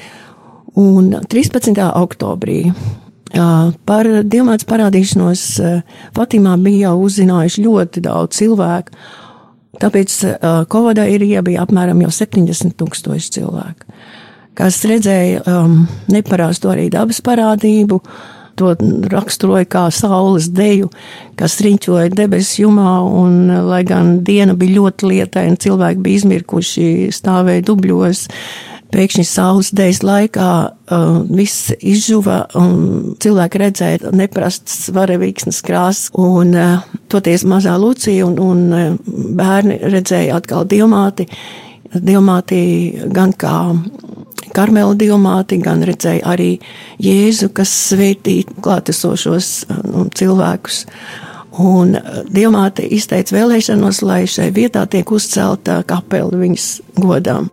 Un 0.79 1.11
13. 1.29 1.73
oktobrī 1.99 2.59
uh, 2.69 3.73
par 3.85 4.09
dievmātes 4.25 4.67
parādīšanos 4.69 5.43
uh, 5.61 5.99
Fatimā 6.15 6.57
bija 6.61 6.89
jau 6.89 7.03
uzzinājuši 7.07 7.67
ļoti 7.67 8.07
daudz 8.07 8.39
cilvēku. 8.41 8.97
Tāpēc 9.81 10.17
uh, 10.27 10.59
Kovadā 10.69 11.07
ir 11.09 11.25
bija 11.45 11.63
apmēram 11.65 12.03
jau 12.03 12.11
70 12.13 12.75
tūkstoši 12.77 13.33
cilvēku, 13.39 13.89
kas 14.57 14.83
redzēja 14.85 15.41
um, 15.49 15.83
neparāstu 16.13 16.69
arī 16.73 16.89
dabas 16.93 17.23
parādību. 17.25 18.01
To 18.61 18.75
raksturoja 19.09 19.65
kā 19.65 19.87
saules 19.89 20.51
deju, 20.53 20.91
kas 21.39 21.55
riņķoja 21.65 22.11
debesu 22.13 22.67
jumā, 22.67 22.99
un, 23.01 23.47
lai 23.65 23.79
gan 23.81 24.19
diena 24.21 24.53
bija 24.53 24.75
ļoti 24.75 25.09
lietaina, 25.09 25.57
cilvēki 25.57 26.03
bija 26.05 26.21
izmirkuši, 26.21 26.85
stāvēja 27.17 27.65
dubļos, 27.71 28.27
uh, 28.29 28.72
pēkšņi 28.93 29.25
saules 29.27 29.71
dēļ 29.75 29.99
laikā 30.07 30.49
uh, 30.63 31.17
viss 31.33 31.71
izžuva 31.79 32.43
un 32.59 33.15
cilvēki 33.21 33.61
redzēja 33.61 34.13
neprastas 34.15 34.89
varavīksnes 34.93 35.61
krāsas 35.65 36.11
un 36.19 36.53
uh, 36.57 36.85
toties 37.11 37.45
mazā 37.49 37.75
Lucija 37.81 38.27
un, 38.27 38.37
un 38.41 38.63
uh, 38.69 39.13
bērni 39.37 39.79
redzēja 39.83 40.37
atkal 40.39 40.67
diamāti, 40.69 41.27
diamāti 41.93 42.61
gan 43.13 43.33
kā 43.37 43.57
karmela 44.53 44.93
diamāti, 44.97 45.59
gan 45.63 45.83
redzēja 45.87 46.25
arī 46.33 46.51
Jēzu, 47.01 47.49
kas 47.55 47.73
svētīja 47.89 48.61
klātesošos 48.61 49.51
uh, 49.67 50.05
cilvēkus. 50.13 50.85
Un 51.63 51.97
uh, 51.97 52.21
Dievmāte 52.33 52.85
izteica 52.85 53.37
vēlēšanos, 53.39 54.03
lai 54.05 54.23
šai 54.29 54.51
vietā 54.55 54.85
tiek 54.89 55.11
uzcelta 55.13 55.81
kapela 55.89 56.33
viņas 56.45 56.69
godām. 57.01 57.51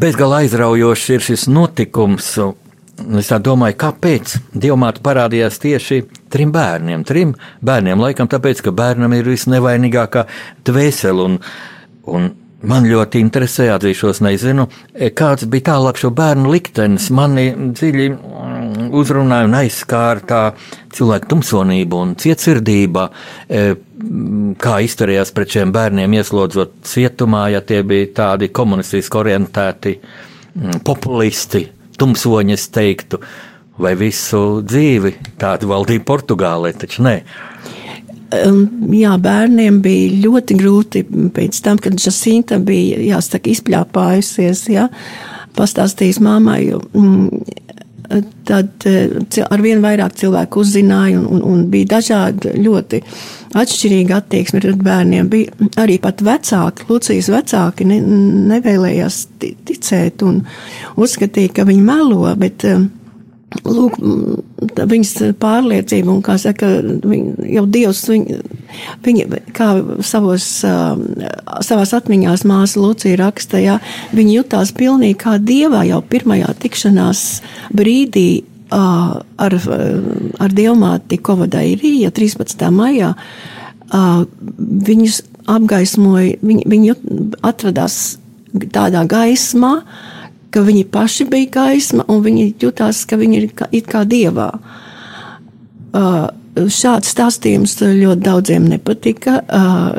Bezgalīgi 0.00 0.48
aizraujošs 0.48 1.08
ir 1.14 1.24
šis 1.24 1.46
notikums. 1.52 2.34
Es 3.20 3.30
domāju, 3.40 3.78
kāpēc 3.80 4.34
Dievmāte 4.52 5.00
parādījās 5.04 5.56
tieši 5.62 6.02
trim 6.32 6.52
bērniem. 6.52 7.04
Trim 7.08 7.32
bērniem, 7.64 8.00
laikam 8.02 8.28
tāpēc, 8.28 8.60
ka 8.66 8.74
bērnam 8.76 9.14
ir 9.16 9.30
visnevainīgākā 9.30 10.26
dvēsele. 10.68 11.24
Un, 11.24 11.38
un 12.12 12.28
man 12.60 12.88
ļoti 12.88 13.22
interesē, 13.24 13.70
atzīšos, 13.74 14.20
nezinu, 14.24 14.68
kāds 15.16 15.48
bija 15.50 15.70
tālāk 15.72 16.00
šo 16.00 16.12
bērnu 16.16 16.52
liktenis. 16.52 17.08
Mani 17.16 17.48
dziļi 17.72 18.10
uzrunāja 18.96 19.48
un 19.48 19.58
aizskāra 19.60 20.24
tā 20.26 20.40
cilvēka 20.96 21.30
tumsonība 21.30 22.00
un 22.00 22.16
cietsirdība, 22.20 23.08
e, 23.48 23.64
kā 24.60 24.78
izturējās 24.86 25.34
pret 25.36 25.56
šiem 25.56 25.74
bērniem, 25.74 26.16
ieslodzot 26.20 26.80
cietumā, 26.88 27.48
ja 27.54 27.60
tie 27.60 27.82
bija 27.86 28.10
tādi 28.22 28.50
komunistiski 28.54 29.20
orientēti 29.20 29.96
populisti 30.84 31.66
tumsoņi, 32.00 32.56
es 32.56 32.68
teiktu, 32.72 33.20
vai 33.80 33.94
visu 33.98 34.60
dzīvi 34.64 35.14
tāda 35.40 35.68
valdība 35.68 36.06
Portugālē, 36.12 36.72
taču 36.76 37.04
nē. 37.06 37.16
Jā, 38.30 39.16
bērniem 39.18 39.80
bija 39.82 40.20
ļoti 40.28 40.56
grūti 40.58 41.02
pēc 41.34 41.56
tam, 41.64 41.80
kad 41.82 41.98
Jacinta 41.98 42.60
bija, 42.62 43.00
jāsaka, 43.16 43.50
izpļāpājusies, 43.50 44.68
jā, 44.70 44.86
pastāstījis 45.58 46.20
māmai, 46.22 46.60
jo, 46.68 46.78
mm, 46.94 47.56
tad 48.48 48.86
eh, 48.88 49.12
ar 49.46 49.62
vien 49.62 49.82
vairāk 49.82 50.16
cilvēku 50.18 50.64
uzzināja 50.64 51.20
un, 51.20 51.26
un, 51.36 51.42
un 51.46 51.64
bija 51.70 51.94
dažādi 51.96 52.54
ļoti 52.58 53.02
atšķirīga 53.60 54.20
attieksme 54.20 54.62
pret 54.62 54.82
bērniem. 54.84 55.28
Bija 55.30 55.70
arī 55.82 55.98
pat 56.02 56.22
vecāki, 56.26 56.86
Lucijas 56.90 57.30
vecāki 57.32 57.86
ne, 57.88 58.00
nevēlējās 58.54 59.20
ticēt 59.40 60.24
un 60.26 60.42
uzskatīja, 61.00 61.54
ka 61.60 61.66
viņi 61.68 61.86
melo, 61.86 62.24
bet 62.40 62.66
uh, 62.68 62.82
Lūk, 63.50 63.96
viņas 64.78 65.34
pārliecība, 65.42 66.12
un 66.12 66.20
kā 66.22 66.36
saka, 66.38 66.68
viņa, 67.02 67.48
jau 67.50 67.64
Dievs, 67.66 68.02
viņa, 68.06 68.36
viņa 69.02 69.40
kā 69.56 69.70
savos, 70.06 70.46
savās 71.66 71.94
atmiņās 71.98 72.44
māsa 72.46 72.78
Lucija 72.78 73.18
raksta, 73.18 73.58
ja, 73.58 73.80
viņa 74.14 74.36
jutās 74.36 74.70
pilnīgi 74.76 75.18
kā 75.24 75.34
dievā 75.42 75.82
jau 75.88 75.98
pirmajā 76.12 76.52
tikšanās 76.62 77.24
brīdī 77.74 78.44
ar, 78.70 79.58
ar 80.38 80.54
dievmāti 80.54 81.18
Kovadairija 81.18 82.12
13. 82.14 82.66
maijā. 82.70 83.16
Viņus 84.90 85.22
apgaismoja, 85.50 86.38
viņi, 86.46 86.68
viņi 86.70 86.94
atradās 87.42 87.98
tādā 88.70 89.02
gaismā, 89.10 89.80
ka 90.50 90.62
viņi 90.66 90.84
paši 90.92 91.26
bija 91.30 91.50
gaisma 91.60 92.04
un 92.10 92.22
viņi 92.24 92.54
jutās, 92.62 93.04
ka 93.08 93.18
viņi 93.20 93.40
ir 93.40 93.48
kā, 93.56 93.68
it 93.72 93.88
kā 93.90 94.04
dievā. 94.08 94.50
Uh, 95.90 96.28
šāds 96.70 97.10
stāstījums 97.14 97.76
ļoti 97.82 98.22
daudziem 98.26 98.68
nepatika. 98.70 99.40
Uh, 99.46 99.90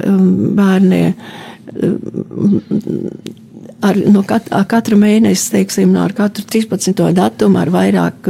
bērni 0.58 1.04
uh, 1.12 1.16
ar, 3.82 4.02
no 4.12 4.24
kat, 4.28 4.50
katra 4.72 4.98
mēneša, 5.00 5.48
teiksim, 5.56 5.94
no 5.96 6.08
katru 6.16 6.46
13. 6.48 7.06
datumu 7.18 7.62
ar 7.62 7.72
vairāk 7.74 8.30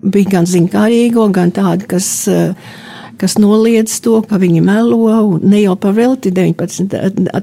bija 0.00 0.36
gan 0.38 0.48
zinkārīgo, 0.48 1.28
gan 1.34 1.52
tādi, 1.54 1.88
kas 1.90 2.28
kas 3.20 3.34
noliedz 3.36 3.98
to, 4.00 4.14
ka 4.24 4.38
viņi 4.40 4.62
melo, 4.64 5.36
ne 5.44 5.58
jau 5.60 5.74
par 5.76 5.92
velti 5.92 6.30
19. 6.32 6.94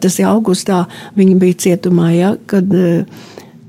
tas 0.01 0.15
ir 0.17 0.25
augustā, 0.25 0.87
viņi 1.13 1.35
bija 1.37 1.59
cietumā, 1.67 2.07
ja, 2.17 2.31
kad 2.49 2.71
uh, 2.73 3.27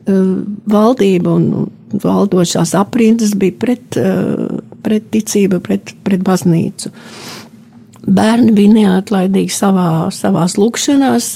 valdība 0.09 1.34
un 1.36 1.68
valdošās 2.02 2.74
aprindas 2.78 3.34
bija 3.38 3.56
pret, 3.61 3.96
eh, 3.96 4.61
pret 4.82 5.11
ticību, 5.12 5.61
pret, 5.61 5.94
pret 6.04 6.24
baznīcu. 6.24 6.92
Bērni 8.09 8.54
bija 8.56 8.72
neatlaidīgi 8.72 9.52
savā, 9.52 10.09
savās 10.14 10.54
lūkšanās, 10.56 11.26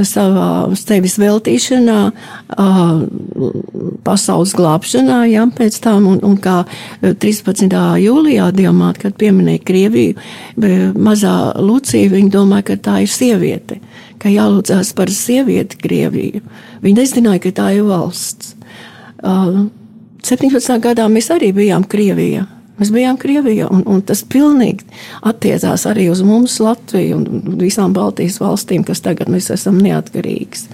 savā 0.00 0.74
sevis 0.74 1.18
veltīšanā, 1.20 1.98
pasaules 4.06 4.54
glābšanā, 4.56 5.18
jā, 5.28 5.44
pēc 5.58 5.76
tam, 5.84 6.06
un, 6.06 6.22
un 6.24 6.38
kā 6.40 6.64
13. 7.02 7.76
jūlijā 8.00 8.48
diamāt, 8.56 9.02
kad 9.04 9.18
pieminēja 9.20 9.64
Krieviju, 9.68 10.16
mazā 10.96 11.34
Lucija, 11.60 12.08
viņa 12.10 12.32
domāja, 12.32 12.70
ka 12.72 12.80
tā 12.88 12.96
ir 13.04 13.12
sieviete 13.12 13.82
ka 14.24 14.32
jālūdzās 14.32 14.94
par 14.96 15.12
sievieti 15.12 15.76
Krieviju. 15.82 16.40
Viņi 16.84 17.00
nezināja, 17.00 17.42
ka 17.46 17.54
tā 17.62 17.70
ir 17.78 17.86
valsts. 17.88 18.54
Uh, 19.24 19.66
17. 20.24 20.80
gadā 20.84 21.06
mēs 21.12 21.30
arī 21.32 21.50
bijām 21.56 21.84
Krievijā. 21.88 22.46
Mēs 22.78 22.90
bijām 22.90 23.18
Krievijā, 23.20 23.68
un, 23.70 23.84
un 23.86 24.00
tas 24.02 24.24
pilnīgi 24.26 24.86
attiecās 25.22 25.84
arī 25.86 26.08
uz 26.10 26.24
mums, 26.26 26.56
Latviju 26.64 27.20
un 27.20 27.58
visām 27.60 27.94
Baltijas 27.94 28.40
valstīm, 28.42 28.82
kas 28.86 29.04
tagad 29.04 29.30
mēs 29.30 29.52
esam 29.54 29.78
neatkarīgas. 29.84 30.66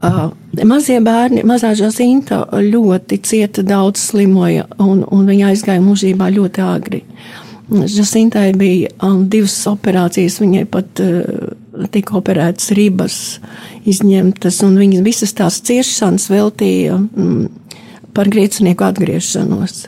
Uh, 0.00 0.30
mazie 0.64 0.96
bērni, 1.04 1.44
mazā 1.44 1.74
žazinta 1.76 2.46
ļoti 2.64 3.20
cieta, 3.22 3.62
daudz 3.62 4.00
slimoja, 4.10 4.64
un, 4.80 5.04
un 5.04 5.28
viņa 5.28 5.52
aizgāja 5.52 5.84
mūžībā 5.84 6.30
ļoti 6.32 6.64
agri. 6.64 7.02
Žasintai 7.70 8.48
bija 8.58 8.90
um, 9.04 9.26
divas 9.30 9.58
operācijas, 9.70 10.40
viņai 10.42 10.64
pat 10.72 11.04
uh, 11.04 11.49
tika 11.88 12.18
operētas 12.18 12.72
ribas, 12.76 13.16
izņemtas, 13.88 14.60
un 14.66 14.76
viņas 14.80 15.04
visas 15.06 15.34
tās 15.36 15.60
ciešanas 15.64 16.28
veltīja 16.32 16.98
mm, 16.98 17.48
par 18.16 18.30
grēcinieku 18.32 18.84
atgriešanos. 18.84 19.86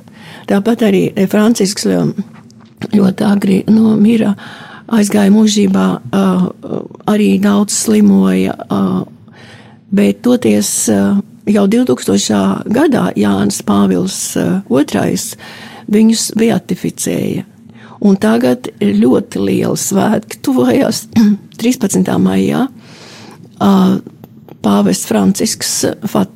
Tāpat 0.51 0.87
arī 0.89 1.03
Francisks 1.31 1.87
ļoti 2.93 3.27
agri 3.27 3.63
no 3.71 3.95
mira 4.01 4.35
aizgāja 4.93 5.33
mūžībā, 5.33 5.87
arī 7.09 7.29
daudz 7.43 7.77
slimoja, 7.85 8.57
bet 9.93 10.21
toties 10.27 10.73
jau 11.49 11.65
2000. 11.71 12.43
gadā 12.73 13.07
Jānis 13.19 13.63
Pāvils 13.67 14.19
II 14.37 15.17
viņus 15.93 16.29
beatificēja. 16.39 17.47
Un 18.03 18.17
tagad 18.19 18.67
ir 18.83 18.97
ļoti 18.99 19.43
liela 19.43 19.79
svētki, 19.79 20.41
tuvojas 20.43 21.05
13. 21.61 22.03
maijā. 22.27 22.67
Pāvests 24.63 25.07
Francisks, 25.07 25.71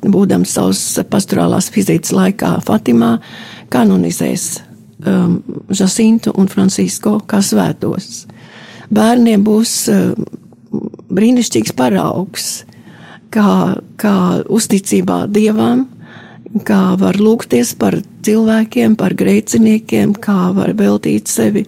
būdams 0.03 0.55
savas 0.55 0.81
pastorālās 1.11 1.69
vizītes 1.71 2.11
laikā 2.15 2.57
Fatimā, 2.63 3.17
kanonizēs 3.71 4.47
um, 5.07 5.37
Jacintu 5.71 6.33
un 6.35 6.47
Francisko 6.51 7.17
kā 7.27 7.39
svētos. 7.43 8.25
Bērniem 8.91 9.43
būs 9.47 9.75
um, 9.91 10.25
brīnišķīgs 11.11 11.75
paraugs, 11.75 12.49
kā, 13.31 13.77
kā 13.99 14.15
uzticībā 14.59 15.25
dievam, 15.31 15.85
kā 16.67 16.81
var 16.99 17.19
lūgties 17.19 17.73
par 17.79 17.99
cilvēkiem, 18.25 18.95
par 18.99 19.15
grēciniekiem, 19.17 20.15
kā 20.21 20.51
var 20.55 20.73
veltīt 20.77 21.31
sevi 21.31 21.65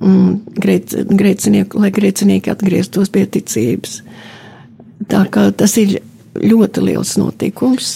mm, 0.00 0.58
grēc, 0.62 0.96
grēcinieku, 1.12 1.80
lai 1.82 1.92
grēcinieki 1.94 2.52
atgrieztos 2.52 3.12
pie 3.12 3.26
ticības. 3.26 4.00
Tā 5.10 5.24
kā 5.32 5.48
tas 5.56 5.76
ir 5.80 5.98
ļoti 6.38 6.84
liels 6.86 7.16
notikums 7.20 7.94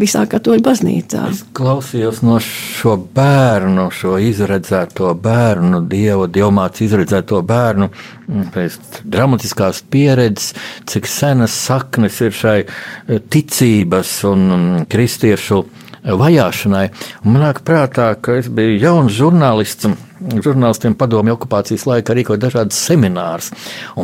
visā 0.00 0.24
katoļu 0.30 0.64
baznīcā. 0.66 1.22
Es 1.32 1.42
klausījos 1.56 2.22
no 2.26 2.38
šo 2.42 2.96
bērnu, 3.16 3.88
šo 3.94 4.16
izredzēto 4.22 5.12
bērnu, 5.22 5.82
dievu, 5.90 6.28
dievmāts 6.32 6.84
izredzēto 6.86 7.40
bērnu, 7.46 7.90
mm, 8.26 8.50
pēc 8.54 9.02
dramatiskās 9.04 9.82
pieredzes, 9.90 10.52
cik 10.88 11.08
senas 11.10 11.56
saknes 11.66 12.20
ir 12.24 12.36
šai 12.36 12.58
eh, 12.62 13.18
ticības 13.20 14.18
un 14.30 14.86
kristiešu 14.90 15.64
vajāšanai. 16.06 16.88
Man 17.26 17.42
nāk 17.42 17.62
prātā, 17.66 18.12
ka 18.20 18.38
es 18.40 18.50
biju 18.52 18.78
jauns 18.78 19.16
žurnālists 19.16 19.88
žurnālistiem 20.16 20.94
padomju 20.96 21.34
okupācijas 21.36 21.84
laikā 21.88 22.14
rīkoja 22.16 22.40
dažādas 22.46 22.78
seminārus. 22.88 23.50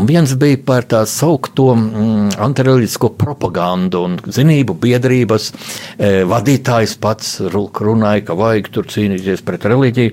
Viens 0.09 0.35
bija 0.39 0.59
par 0.67 0.87
tā 0.89 1.03
saukto 1.09 1.71
mm, 1.77 2.35
antireliģisko 2.43 3.13
propagandu 3.21 4.05
un 4.09 4.19
zinību 4.21 4.77
biedrības 4.83 5.49
e, 5.53 6.13
vadītājs 6.29 6.99
pats 7.03 7.39
runāja, 7.53 8.27
ka 8.29 8.37
vajag 8.39 8.69
tur 8.75 8.91
cīnīties 8.93 9.45
pret 9.47 9.65
reliģiju. 9.73 10.13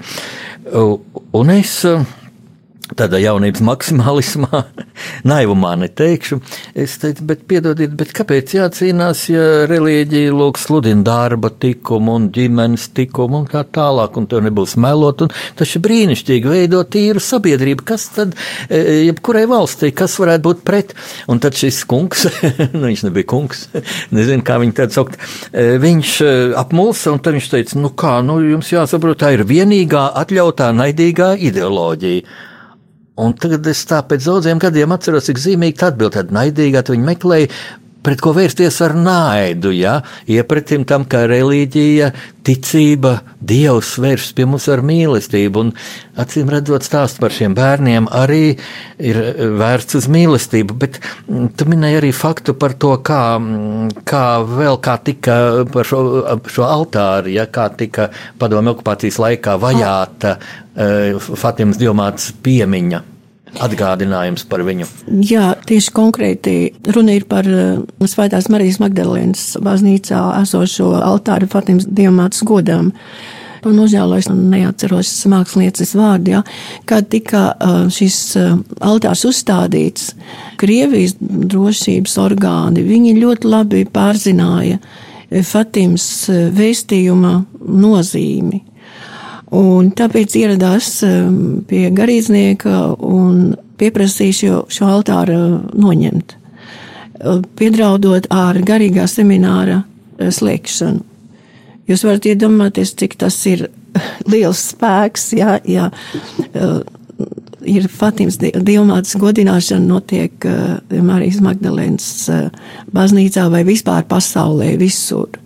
Un 1.39 1.51
es 1.51 1.75
tādā 2.97 3.19
jaunības 3.21 3.61
maksimālismā, 3.65 4.63
naivumā 5.31 5.75
neteikšu. 5.83 6.39
Es 6.77 6.97
teicu, 7.01 7.25
bet 7.29 7.43
piedodiet, 7.49 7.93
bet 7.97 8.13
kāpēc 8.15 8.55
jācīnās, 8.57 9.25
ja 9.31 9.45
reliģija 9.69 10.33
lūk 10.35 10.59
sludina 10.61 11.05
darba 11.05 11.51
tikumu 11.53 12.17
un 12.19 12.29
ģimenes 12.33 12.89
tikumu 12.97 13.43
un 13.43 13.47
tā 13.49 13.63
tālāk, 13.65 14.17
un 14.19 14.27
tev 14.29 14.43
nebūs 14.47 14.75
melot, 14.81 15.25
un 15.25 15.33
tas 15.59 15.75
ir 15.75 15.83
brīnišķīgi 15.85 16.53
veidot 16.53 16.89
tīru 16.93 17.21
sabiedrību. 17.23 17.85
Kas 17.89 18.09
tad, 18.15 18.35
e, 18.67 18.81
jebkurai 19.09 19.45
valstī, 19.49 19.91
kas 19.95 20.17
varētu 20.21 20.45
būt 20.49 20.65
pret? 20.67 20.95
Un 21.29 21.41
tad 21.43 21.57
šis 21.59 21.83
kungs, 21.89 22.25
nu 22.75 22.85
viņš 22.87 23.05
nebija 23.07 23.29
kungs, 23.29 23.67
nezinu, 24.15 24.45
kā 24.45 24.59
viņu 24.61 24.77
tādu 24.81 24.99
saukt, 24.99 25.19
e, 25.53 25.71
viņš 25.81 26.17
e, 26.25 26.35
apmulsa, 26.59 27.13
un 27.13 27.23
tad 27.23 27.37
viņš 27.37 27.51
teica, 27.53 27.79
nu 27.81 27.93
kā, 27.97 28.19
nu 28.25 28.39
jums 28.43 28.73
jāsaprot, 28.73 29.21
tā 29.21 29.33
ir 29.37 29.45
vienīgā 29.49 30.09
atļautā 30.23 30.71
naidīgā 30.75 31.35
ideoloģija. 31.49 32.47
Un 33.19 33.35
tagad 33.35 33.67
es 33.67 33.81
tā 33.89 33.99
pēc 34.07 34.23
daudziem 34.29 34.61
gadiem 34.63 34.95
atceros, 34.95 35.27
cik 35.27 35.41
zīmīgi 35.43 35.79
tā 35.81 35.89
atbild, 35.91 36.15
tāda 36.15 36.35
naidīga, 36.37 36.83
tad 36.85 36.95
viņi 36.95 37.07
meklēja, 37.09 37.49
pret 38.05 38.21
ko 38.23 38.33
vērsties 38.35 38.79
ar 38.85 38.95
naidu, 38.97 39.71
ja? 39.75 39.99
iepratim 40.29 40.85
tam, 40.87 41.05
ka 41.09 41.25
reliģija, 41.29 42.11
ticība, 42.47 43.19
Dievs 43.49 43.95
vēršas 44.01 44.33
pie 44.37 44.45
mums 44.49 44.67
ar 44.71 44.81
mīlestību, 44.85 45.63
un 45.63 45.71
acīm 46.19 46.49
redzot 46.51 46.85
stāst 46.85 47.19
par 47.21 47.33
šiem 47.33 47.55
bērniem 47.57 48.09
arī 48.13 48.55
ir 49.01 49.19
vērsts 49.59 49.99
uz 49.99 50.09
mīlestību, 50.11 50.77
bet 50.79 50.99
mm, 51.01 51.51
tu 51.57 51.67
minēji 51.69 52.01
arī 52.01 52.13
faktu 52.15 52.55
par 52.59 52.75
to, 52.79 52.95
kā, 53.05 53.21
mm, 53.39 54.03
kā 54.07 54.25
vēl 54.47 54.79
kā 54.85 54.97
tika 55.03 55.37
par 55.73 55.87
šo, 55.87 56.01
šo 56.47 56.67
altāri, 56.67 57.37
ja? 57.39 57.47
Kā 57.49 57.69
tika 57.73 58.09
padomu 58.39 58.75
okupācijas 58.75 59.17
laikā 59.21 59.55
vajāta 59.59 60.35
uh, 60.39 61.31
Fatimas 61.39 61.79
Diomāts 61.81 62.31
piemiņa 62.45 63.01
atgādinājums 63.57 64.45
par 64.49 64.63
viņu. 64.67 64.87
Jā, 65.25 65.51
tieši 65.67 65.93
konkrēti 65.95 66.55
runa 66.93 67.17
ir 67.17 67.25
par 67.29 67.47
uh, 67.49 67.81
Svētās 68.05 68.49
Marijas 68.53 68.79
Magdalēnas 68.83 69.51
baznīcā 69.63 70.21
esošo 70.43 70.93
altāru 71.01 71.49
Fatimas 71.51 71.87
diamātas 71.89 72.45
godam. 72.47 72.93
Nožēlojos 73.59 74.29
un 74.31 74.45
neatceros 74.53 75.09
mākslinieces 75.27 75.91
vārdu, 75.99 76.37
ja, 76.37 76.43
kad 76.87 77.09
tika 77.11 77.49
uh, 77.51 77.81
šis 77.91 78.19
uh, 78.39 78.53
altārs 78.87 79.25
uzstādīts, 79.27 80.13
Krievijas 80.59 81.17
drošības 81.19 82.15
orgāni, 82.23 82.85
viņi 82.87 83.17
ļoti 83.19 83.51
labi 83.51 83.83
pārzināja 83.91 84.79
Fatimas 85.45 86.07
vēstījuma 86.55 87.35
nozīmi. 87.59 88.63
Un 89.55 89.89
tāpēc 89.97 90.35
ieradās 90.37 90.99
um, 91.07 91.63
pie 91.65 91.87
garīdznieka 91.95 92.75
un 93.01 93.55
pieprasīja 93.81 94.35
šo, 94.37 94.59
šo 94.69 94.89
altāru 94.93 95.39
noņemt, 95.73 96.35
uh, 96.35 97.39
piedraudot 97.57 98.27
ar 98.29 98.59
garīgā 98.61 99.07
semināra 99.09 99.81
uh, 99.81 100.29
slēgšanu. 100.29 101.01
Jūs 101.89 102.05
varat 102.05 102.29
iedomāties, 102.29 102.93
cik 102.93 103.17
tas 103.17 103.39
ir 103.49 103.65
liels 104.29 104.61
spēks, 104.75 105.31
ja, 105.33 105.57
ja 105.65 105.89
uh, 105.89 106.83
ir 107.65 107.89
Fatimas 107.89 108.37
dievmātes 108.37 109.17
godināšana 109.19 109.83
notiek 109.89 110.45
Marijas 111.03 111.41
Magdalēnas 111.43 112.07
baznīcā 112.95 113.49
vai 113.51 113.65
vispār 113.67 114.05
pasaulē 114.07 114.75
visur. 114.79 115.41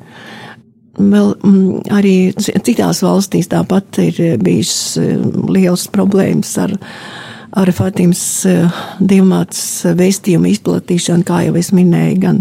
Vēl 0.93 1.31
mm, 1.39 1.85
arī 1.93 2.15
citās 2.37 3.01
valstīs 3.01 3.49
tāpat 3.49 3.97
ir 4.03 4.19
bijis 4.43 4.73
mm, 5.01 5.47
liels 5.55 5.87
problēmas 5.93 6.53
ar 6.61 6.75
ar 7.53 7.69
Fatimas 7.75 8.21
eh, 8.49 8.81
diamāts 9.03 9.61
vēstījumu 9.97 10.49
izplatīšanu, 10.53 11.25
kā 11.27 11.43
jau 11.47 11.55
es 11.59 11.69
minēju, 11.75 12.17
gan 12.23 12.39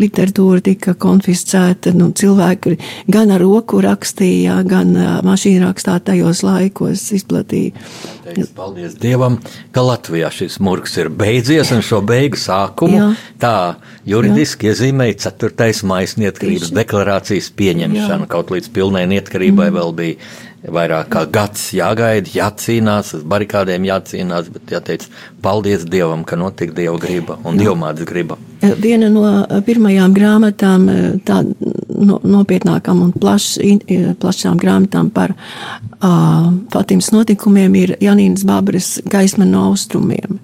literatūra 0.00 0.60
tika 0.64 0.94
konfiscēta, 1.00 1.94
nu, 1.96 2.10
cilvēki 2.16 2.76
gan 3.10 3.32
ar 3.32 3.40
roku 3.44 3.80
rakstīja, 3.84 4.58
gan 4.68 4.92
eh, 4.96 5.12
mašīnu 5.26 5.64
rakstā 5.64 5.96
tajos 6.04 6.44
laikos 6.46 7.06
izplatīja. 7.16 7.72
Teiks, 8.26 8.52
paldies 8.56 8.98
Dievam, 9.00 9.40
ka 9.74 9.84
Latvijā 9.86 10.28
šis 10.34 10.60
murgs 10.62 10.98
ir 11.00 11.08
beidzies 11.08 11.72
un 11.74 11.80
šo 11.84 12.02
beigu 12.06 12.38
sākumu 12.40 13.00
Jā. 13.00 13.08
tā 13.40 13.56
juridiski 14.08 14.68
Jā. 14.68 14.74
iezīmēja 14.76 15.16
4. 15.30 15.72
maijas 15.88 16.18
neatkarības 16.20 16.74
deklarācijas 16.76 17.50
pieņemšanu, 17.56 18.28
Jā. 18.28 18.30
kaut 18.30 18.52
līdz 18.54 18.70
pilnai 18.76 19.06
neatkarībai 19.10 19.70
mm. 19.70 19.80
vēl 19.80 19.96
bija 19.96 20.48
vairāk 20.68 21.08
kā 21.12 21.22
gads 21.32 21.70
jāgaida, 21.72 22.28
jācīnās, 22.34 23.14
uz 23.16 23.24
barikādēm 23.28 23.86
jācīnās, 23.88 24.50
bet 24.52 24.74
jāteic 24.74 25.06
paldies 25.42 25.86
Dievam, 25.88 26.24
ka 26.24 26.36
notika 26.36 26.74
Dieva 26.76 26.98
griba 27.00 27.38
un 27.48 27.56
Dievmātes 27.60 28.08
griba. 28.08 28.36
Viena 28.60 29.08
no 29.12 29.24
pirmajām 29.64 30.12
grāmatām, 30.16 30.84
tā 31.24 31.40
no, 31.88 32.20
nopietnākām 32.20 33.00
un 33.06 33.14
plaš, 33.16 33.54
plašām 34.20 34.60
grāmatām 34.60 35.08
par 35.14 35.32
uh, 35.32 36.52
Fatimas 36.72 37.10
notikumiem 37.14 37.80
ir 37.80 37.96
Janīnas 38.04 38.44
Bābaras 38.48 38.98
gaisma 39.08 39.48
no 39.48 39.70
austrumiem. 39.70 40.38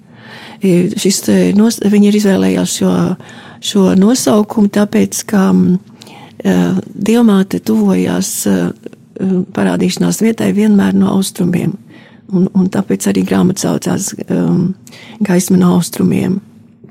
Šis, 0.97 1.21
nos, 1.53 1.77
viņi 1.85 2.09
ir 2.09 2.17
izvēlējās 2.17 2.79
šo, 2.79 2.93
šo 3.61 3.91
nosaukumu, 3.99 4.73
tāpēc, 4.73 5.21
ka 5.29 5.51
uh, 5.53 6.79
Dievmāte 6.89 7.61
tuvojās 7.61 8.31
uh, 8.49 8.95
parādīšanās 9.55 10.21
vietai 10.23 10.51
vienmēr 10.55 10.95
no 10.97 11.11
austrumiem. 11.17 11.75
Un, 12.27 12.49
un 12.59 12.67
tāpēc 12.67 13.07
arī 13.07 13.23
grāmata 13.23 13.69
saucās 13.69 14.11
um, 14.27 14.73
Gaisma 15.23 15.59
no 15.61 15.77
austrumiem. 15.77 16.41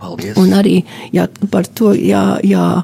Paldies. 0.00 0.36
Un 0.40 0.54
arī 0.56 0.78
ja, 1.12 1.26
par 1.52 1.68
to, 1.68 1.92
ja, 1.96 2.38
ja, 2.44 2.82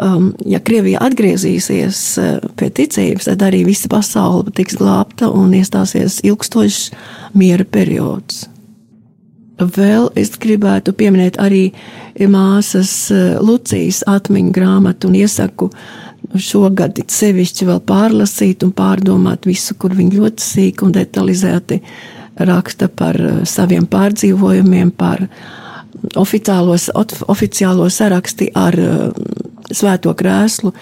um, 0.00 0.30
ja 0.48 0.60
Krievija 0.64 1.02
atgriezīsies 1.04 2.00
uh, 2.20 2.38
pie 2.56 2.70
ticības, 2.72 3.28
tad 3.28 3.44
arī 3.44 3.62
visa 3.68 3.90
pasaule 3.92 4.52
tiks 4.56 4.78
glābta 4.80 5.28
un 5.32 5.52
iestāsies 5.56 6.20
ilgstošs 6.24 6.90
miera 7.36 7.68
periods. 7.68 8.46
Vēl 9.62 10.08
es 10.18 10.32
gribētu 10.40 10.94
pieminēt 10.96 11.36
arī 11.40 11.66
māsas 12.32 12.92
uh, 13.12 13.36
Lucijas 13.44 14.00
atmiņu 14.08 14.56
grāmatu 14.56 15.12
un 15.12 15.20
iesaku 15.20 15.70
šogad 16.40 16.98
it 17.02 17.12
sevišķi 17.12 17.68
vēl 17.68 17.80
pārlasīt 17.86 18.64
un 18.66 18.72
pārdomāt 18.76 19.46
visu, 19.48 19.76
kur 19.78 19.94
viņi 19.96 20.18
ļoti 20.20 20.46
sīki 20.46 20.86
un 20.86 20.94
detalizēti 20.96 21.80
raksta 22.48 22.88
par 22.88 23.18
eh, 23.20 23.42
saviem 23.48 23.86
pārdzīvojumiem, 23.90 24.92
par 24.96 25.26
oficiālos, 26.18 26.88
oficiālo 27.30 27.88
saraksti 27.92 28.50
ar 28.56 28.78
eh, 28.80 29.06
svēto 29.72 30.14
krēslu. 30.16 30.72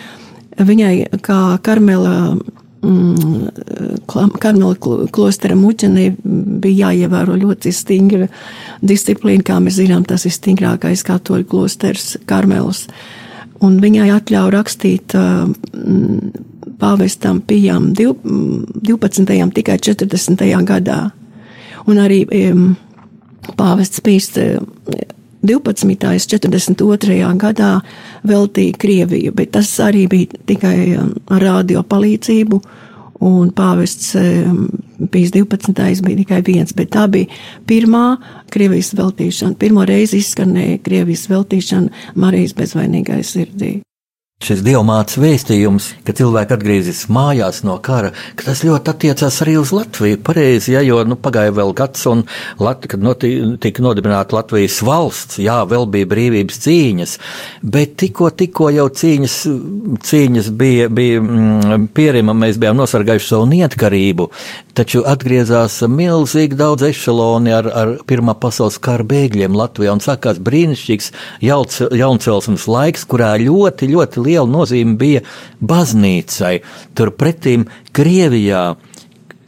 Viņai 0.60 0.94
kā 1.24 1.40
Karmela 1.64 2.34
mm, 2.34 4.04
Karmela 4.10 4.74
klostera 5.14 5.56
muķenei 5.56 6.10
bija 6.20 6.90
jāievēro 6.90 7.38
ļoti 7.38 7.72
stingra 7.74 8.28
disciplīna, 8.82 9.46
kā 9.46 9.58
mēs 9.62 9.78
zinām, 9.78 10.04
tas 10.04 10.26
ir 10.26 10.34
stingrākais 10.34 11.06
katoļu 11.06 11.48
klosters 11.48 12.16
Karmelas. 12.28 12.86
Uh, 12.90 13.19
un 13.64 13.78
viņai 13.82 14.08
atļauja 14.14 14.54
rakstīt 14.54 15.14
pāvestam 16.80 17.40
Pijam 17.44 17.90
12. 17.94 19.52
tikai 19.54 19.78
40. 19.78 20.44
gadā. 20.68 21.00
Un 21.88 22.00
arī 22.00 22.24
pāvests 23.56 24.02
Pīs 24.04 24.30
12. 25.42 25.96
42. 26.28 27.32
gadā 27.40 27.72
veltīja 28.28 28.76
Krieviju, 28.80 29.32
bet 29.36 29.54
tas 29.56 29.72
arī 29.80 30.06
bija 30.08 30.40
tikai 30.46 30.76
ar 30.96 31.42
radio 31.42 31.82
palīdzību 31.82 32.60
un 33.20 33.50
pāvests 33.56 34.14
Pīs 35.10 35.30
12. 35.32 36.02
bija 36.04 36.18
tikai 36.18 36.40
viens, 36.44 36.74
bet 36.76 36.90
tā 36.92 37.06
bija 37.08 37.30
pirmā 37.68 38.18
Krievijas 38.52 38.92
veltīšana. 38.98 39.56
Pirmo 39.60 39.86
reizi 39.88 40.20
izskanēja 40.20 40.82
Krievijas 40.84 41.24
veltīšana 41.30 42.18
Marijas 42.20 42.52
bezvainīgai 42.58 43.22
sirdī 43.24 43.78
šis 44.40 44.62
dievmātes 44.64 45.18
vēstījums, 45.20 45.86
ka 46.06 46.14
cilvēki 46.16 46.54
atgriezīsies 46.56 47.10
mājās 47.12 47.58
no 47.66 47.74
kara, 47.84 48.14
ka 48.40 48.46
tas 48.46 48.62
ļoti 48.64 48.88
attiecās 48.88 49.36
arī 49.44 49.58
uz 49.60 49.68
Latviju. 49.76 50.16
Pareizi, 50.24 50.72
ja, 50.72 50.80
jo 50.80 51.02
nu, 51.04 51.18
pagāja 51.20 51.52
vēl 51.58 51.74
gads, 51.76 52.06
un 52.08 52.22
Lat 52.60 52.86
kad 52.88 53.04
noti, 53.04 53.34
tika 53.60 53.84
nodibināta 53.84 54.38
Latvijas 54.38 54.78
valsts, 54.86 55.36
jā, 55.44 55.58
vēl 55.68 55.84
bija 55.92 56.08
brīvības 56.08 56.60
cīņas, 56.64 57.12
bet 57.74 57.98
tikko, 58.00 58.30
tikko 58.32 58.70
jau 58.72 58.86
cīņas, 59.02 59.36
cīņas 60.08 60.48
bija, 60.56 60.88
bija 60.88 61.20
mm, 61.20 61.90
pierima, 61.92 62.32
mēs 62.32 62.56
bijām 62.62 62.80
nosargājuši 62.80 63.30
savu 63.34 63.50
neatkarību, 63.52 64.30
taču 64.72 65.04
atgriezās 65.04 65.82
milzīgi 65.84 66.56
daudz 66.56 66.88
ešaloni 66.88 67.52
ar, 67.58 67.68
ar 67.68 67.94
Pirmā 68.08 68.32
pasaules 68.40 68.80
kara 68.80 69.04
bēgļiem 69.04 69.52
Latvijā, 69.60 69.92
un 69.92 70.00
sākās 70.00 70.40
brīnišķīgs 70.40 71.12
jauncelsmes 71.44 72.66
laiks, 72.70 73.04
kurā 73.10 73.34
ļoti, 73.44 73.92
ļoti 73.92 74.26
liela 74.30 74.48
nozīme 74.48 74.96
bija 75.00 75.24
baznīcai. 75.60 76.54
Turpretīm 76.96 77.66
Krievijā 77.96 78.70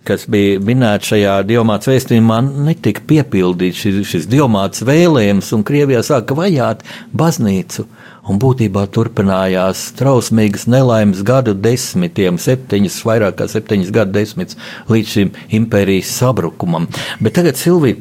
kas 0.06 0.24
bija 0.30 0.60
minēts 0.62 1.12
šajā 1.12 1.34
diamāts 1.46 1.88
vēstījumā, 1.90 2.40
netika 2.66 3.04
piepildīts 3.08 3.82
šis, 3.84 4.00
šis 4.08 4.28
diamāts 4.30 4.84
vēlējums, 4.86 5.52
un 5.56 5.64
Krievijā 5.66 6.02
sāka 6.06 6.36
vajāt 6.38 6.82
baznīcu. 7.14 7.86
Un 8.30 8.38
būtībā 8.38 8.84
turpinājās 8.94 9.88
trausmīgas 9.98 10.68
nelaimes 10.70 11.24
gadu 11.26 11.56
desmitiem, 11.58 12.38
septiņas, 12.38 13.00
vairāk 13.06 13.40
kā 13.40 13.48
septiņas 13.50 13.90
gadu 13.94 14.14
desmitus 14.14 14.58
līdz 14.90 15.14
šim 15.16 15.32
impērijas 15.58 16.12
sabrukumam. 16.20 16.86
Bet 17.22 17.34
tagad 17.38 17.58
Silvija 17.58 17.98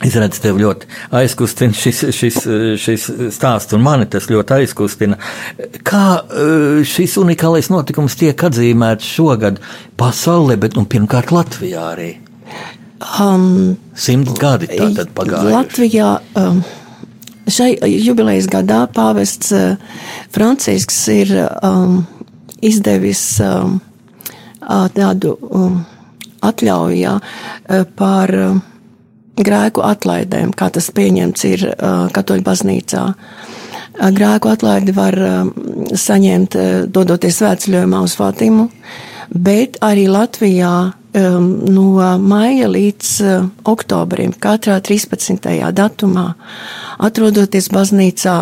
Es 0.00 0.14
redzu, 0.18 0.40
tev 0.42 0.56
ļoti 0.58 0.88
aizkustina 1.14 1.76
šis, 1.76 2.00
šis, 2.16 2.38
šis 2.80 3.04
stāsts, 3.36 3.74
un 3.76 3.84
mani 3.84 4.08
tas 4.10 4.26
ļoti 4.30 4.56
aizkustina. 4.56 5.18
Kā 5.86 6.06
eh, 6.24 6.80
šis 6.88 7.18
unikālais 7.20 7.68
notikums 7.70 8.16
tiek 8.18 8.46
atzīmēts 8.48 9.10
šogad 9.18 9.60
pasaulē, 10.00 10.56
bet 10.62 10.78
nu, 10.78 10.86
pirmkārt 10.90 11.30
Latvijā 11.34 11.84
arī? 11.92 12.08
Um, 13.20 13.76
Simt 13.98 14.32
gadi 14.40 14.70
tātad 14.72 15.12
pagājuši. 15.14 15.54
Latvijā. 15.58 16.14
Um, 16.38 16.62
Šai 17.42 17.72
jubilejas 17.90 18.46
gadā 18.46 18.84
pāvests 18.94 19.50
uh, 19.50 19.96
Francisks 20.30 21.00
ir 21.10 21.32
um, 21.58 22.04
izdevis 22.62 23.22
um, 23.42 23.80
tādu 24.94 25.34
um, 25.50 25.80
atļauju 26.46 27.00
jā, 27.00 27.16
par 27.98 28.34
um, 28.38 28.62
grēku 29.38 29.84
atlaidēm, 29.86 30.52
kā 30.56 30.68
tas 30.74 30.90
pieņemts 30.94 31.44
ir 31.48 31.66
Katoļu 32.12 32.44
baznīcā. 32.46 33.04
Grēku 33.92 34.48
atlaidi 34.52 34.94
var 34.96 35.18
saņemt, 36.00 36.56
dodoties 36.92 37.42
svētceļojumā 37.42 38.02
uz 38.06 38.16
Fatimu, 38.18 38.68
bet 39.32 39.78
arī 39.84 40.08
Latvijā 40.10 40.74
no 41.12 42.16
maija 42.24 42.70
līdz 42.72 43.08
oktobrim, 43.68 44.32
katrā 44.40 44.78
13. 44.80 45.44
datumā, 45.76 46.24
atrodoties 47.04 47.68
baznīcā, 47.72 48.36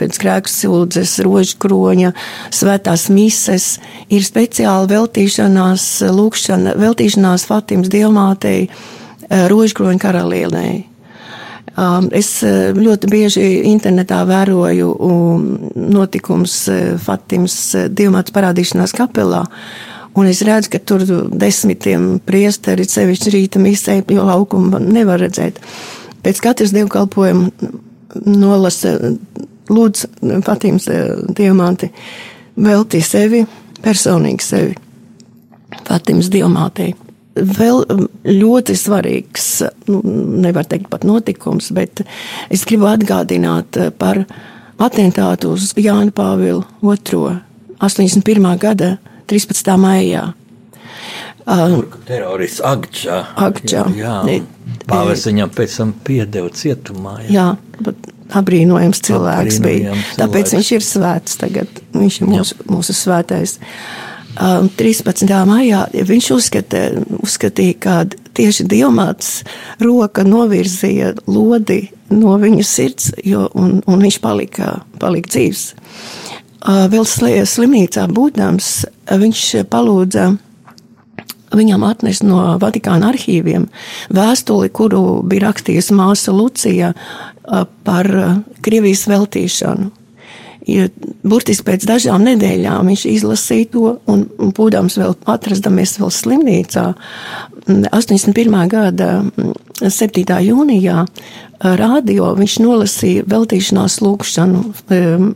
pēc 0.00 0.20
grēku 0.22 0.52
sildzes, 0.52 1.18
rožu 1.26 1.60
kroņa, 1.60 2.14
svētās 2.48 3.10
mises, 3.12 3.68
ir 4.08 4.24
speciāli 4.24 4.94
veltīšanās, 4.94 5.88
lūkšana, 6.08 6.76
veltīšanās 6.80 7.44
Fatimas 7.52 7.92
dievmātei, 7.92 8.70
rožkroņa 9.30 10.00
karalienei. 10.02 10.84
Um, 11.74 12.06
es 12.14 12.28
eh, 12.46 12.70
ļoti 12.70 13.08
bieži 13.10 13.44
internetā 13.66 14.20
vēroju 14.28 14.92
um, 14.94 15.46
notikums 15.74 16.52
eh, 16.70 16.92
Fatimas 17.02 17.56
divmāts 17.90 18.30
parādīšanās 18.36 18.94
kapelā, 18.94 19.40
un 20.14 20.28
es 20.30 20.44
redzu, 20.46 20.70
ka 20.70 20.78
tur 20.78 21.02
desmitiem 21.34 22.20
priesteri, 22.22 22.86
sevišķi 22.86 23.34
rīta 23.34 23.62
misē, 23.62 23.96
jo 24.06 24.22
laukumu 24.28 24.78
nevar 24.86 25.24
redzēt. 25.24 25.58
Pēc 26.22 26.44
katras 26.44 26.70
dievkalpojuma 26.76 27.50
nolasa 28.22 28.94
lūdzu 29.66 30.38
Fatimas 30.46 30.86
diamāti 31.34 31.90
veltī 32.54 33.02
sevi, 33.02 33.42
personīgi 33.82 34.46
sevi 34.46 34.78
Fatimas 35.82 36.30
diamātei. 36.30 36.94
Vēl 37.34 37.80
um, 37.90 38.04
ļoti 38.28 38.76
svarīgs, 38.78 39.48
nu, 39.90 39.98
nevar 40.44 40.68
teikt 40.70 40.86
pat 40.92 41.02
notikums, 41.06 41.72
bet 41.74 42.04
es 42.52 42.62
gribu 42.68 42.86
atgādināt 42.92 43.78
uh, 43.80 43.90
par 43.90 44.22
atentātu 44.78 45.54
uz 45.56 45.72
Jānu 45.74 46.14
Pāvilu 46.14 46.62
II 46.82 47.40
81. 47.82 48.46
gada 48.62 48.94
13. 49.30 49.74
maijā. 49.82 50.28
Uh, 51.44 51.82
terorists 52.06 52.62
Agčā. 52.64 53.18
Agčā. 53.36 53.82
Jā, 53.98 54.20
jā. 54.30 54.40
Pāvis 54.88 55.26
viņam 55.26 55.50
pēc 55.58 55.76
tam 55.80 55.92
piedeva 56.06 56.54
cietumā. 56.54 57.18
Jā, 57.26 57.34
jā 57.34 57.82
bet 57.84 58.08
abrīnojams 58.38 59.02
cilvēks 59.04 59.60
bija. 59.64 59.90
Cilvēks. 59.90 60.16
Tāpēc 60.22 60.54
viņš 60.54 60.72
ir 60.78 60.86
svēts 60.86 61.38
tagad. 61.42 61.84
Viņš 61.98 62.22
ir 62.22 62.30
mūsu, 62.30 62.62
mūsu 62.70 62.94
svētais. 62.96 63.58
Uh, 63.58 64.13
13. 64.38 65.24
Um, 65.24 65.48
maijā 65.48 65.84
viņš 65.94 66.30
uzskata, 66.34 66.84
uzskatīja, 67.22 67.76
ka 67.78 67.96
tieši 68.34 68.66
diamāts 68.70 69.42
roka 69.82 70.24
novirzīja 70.26 71.14
lodi 71.30 71.88
no 72.14 72.36
viņa 72.40 72.64
sirds, 72.66 73.12
jo, 73.24 73.46
un, 73.54 73.78
un 73.86 74.02
viņš 74.02 74.18
palika, 74.22 74.78
palika 75.02 75.34
dzīves. 75.34 75.68
Uh, 76.64 76.86
vēl 76.90 77.04
slimnīcā 77.46 78.08
būdams, 78.10 78.72
viņš 79.10 79.44
palūdza 79.70 80.32
viņam 81.54 81.84
atnest 81.86 82.24
no 82.26 82.40
Vatikāna 82.60 83.12
arhīviem 83.12 83.68
vēstuli, 84.14 84.70
kuru 84.74 85.22
bija 85.26 85.48
rakstījusi 85.48 85.94
māsa 85.96 86.34
Lucija 86.34 86.94
uh, 86.94 87.66
par 87.86 88.10
uh, 88.10 88.40
Krievijas 88.64 89.06
veltīšanu. 89.10 89.92
Ja 90.64 90.86
burtiski 91.26 91.66
pēc 91.66 91.84
dažām 91.84 92.22
nedēļām 92.24 92.88
viņš 92.88 93.02
izlasīja 93.10 93.70
to, 93.74 93.88
un, 94.08 94.22
un 94.40 94.52
būdams 94.56 94.96
vēl 94.96 95.12
atrastamies 95.28 95.98
vēl 96.00 96.12
slimnīcā, 96.14 96.84
81. 97.68 98.48
Mm, 98.48 98.62
gada 98.72 99.10
7. 99.80 100.24
Mm, 100.24 100.38
jūnijā 100.46 101.04
rādio 101.80 102.30
viņš 102.36 102.56
nolasīja 102.64 103.26
veltīšanās 103.28 104.00
lūgšanu 104.04 104.64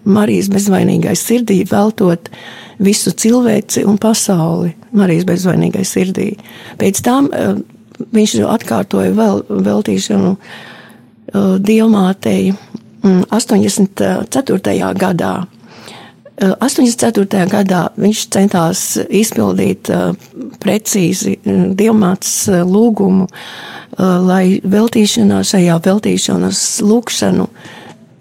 Marijas 0.08 0.48
bezvainīgai 0.52 1.16
sirdī, 1.16 1.60
veltot 1.68 2.30
visu 2.80 3.12
cilvēci 3.12 3.84
un 3.88 4.00
pasauli 4.00 4.74
Marijas 4.96 5.28
bezvainīgai 5.28 5.84
sirdī. 5.88 6.30
Pēc 6.80 7.02
tam 7.04 7.28
viņš 8.14 8.38
atkārtoja 8.48 9.12
vēl 9.16 9.44
veltīšanu 9.68 10.36
Dievmātei 11.60 12.54
84. 13.30 14.59
Mm, 14.59 14.98
gadā. 14.98 15.32
84. 16.38 17.46
gadā 17.50 17.80
viņš 17.98 18.20
centās 18.30 18.82
izpildīt 19.11 19.90
precīzi 20.62 21.34
diamāts 21.78 22.46
lūgumu, 22.46 23.26
lai 23.98 24.61
veltīšanā, 24.62 25.42
šajā 25.42 25.80
veltīšanas 25.82 26.62
lūkšanu 26.86 27.48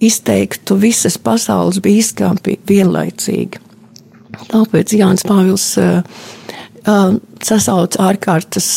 izteiktu 0.01 0.79
visas 0.81 1.17
pasaules 1.21 1.77
bīskapi 1.83 2.57
vienlaicīgi. 2.67 3.61
Tāpēc 4.49 4.97
Jānis 4.97 5.25
Pāvils 5.27 5.69
sasauca 7.45 8.09
ārkārtas 8.09 8.67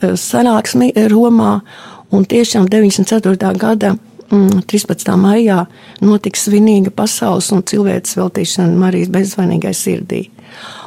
sanāksmi 0.00 0.92
Romā, 1.12 1.54
un 2.10 2.24
tiešām 2.24 2.68
94. 2.72 3.52
gada 3.60 3.96
13. 4.30 5.08
Mm, 5.10 5.20
maijā 5.20 5.64
notiks 6.00 6.46
svinīga 6.46 6.92
pasaules 6.94 7.50
un 7.54 7.64
cilvēces 7.66 8.18
veltīšana 8.18 8.78
Marijas 8.78 9.10
bezvainīgai 9.14 9.74
sirdī. 9.74 10.22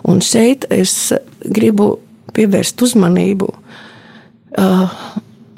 Un 0.07 0.21
šeit 0.23 0.65
es 0.71 1.11
gribu 1.43 1.97
pievērst 2.33 2.81
uzmanību 2.81 3.49
uh, 3.51 4.95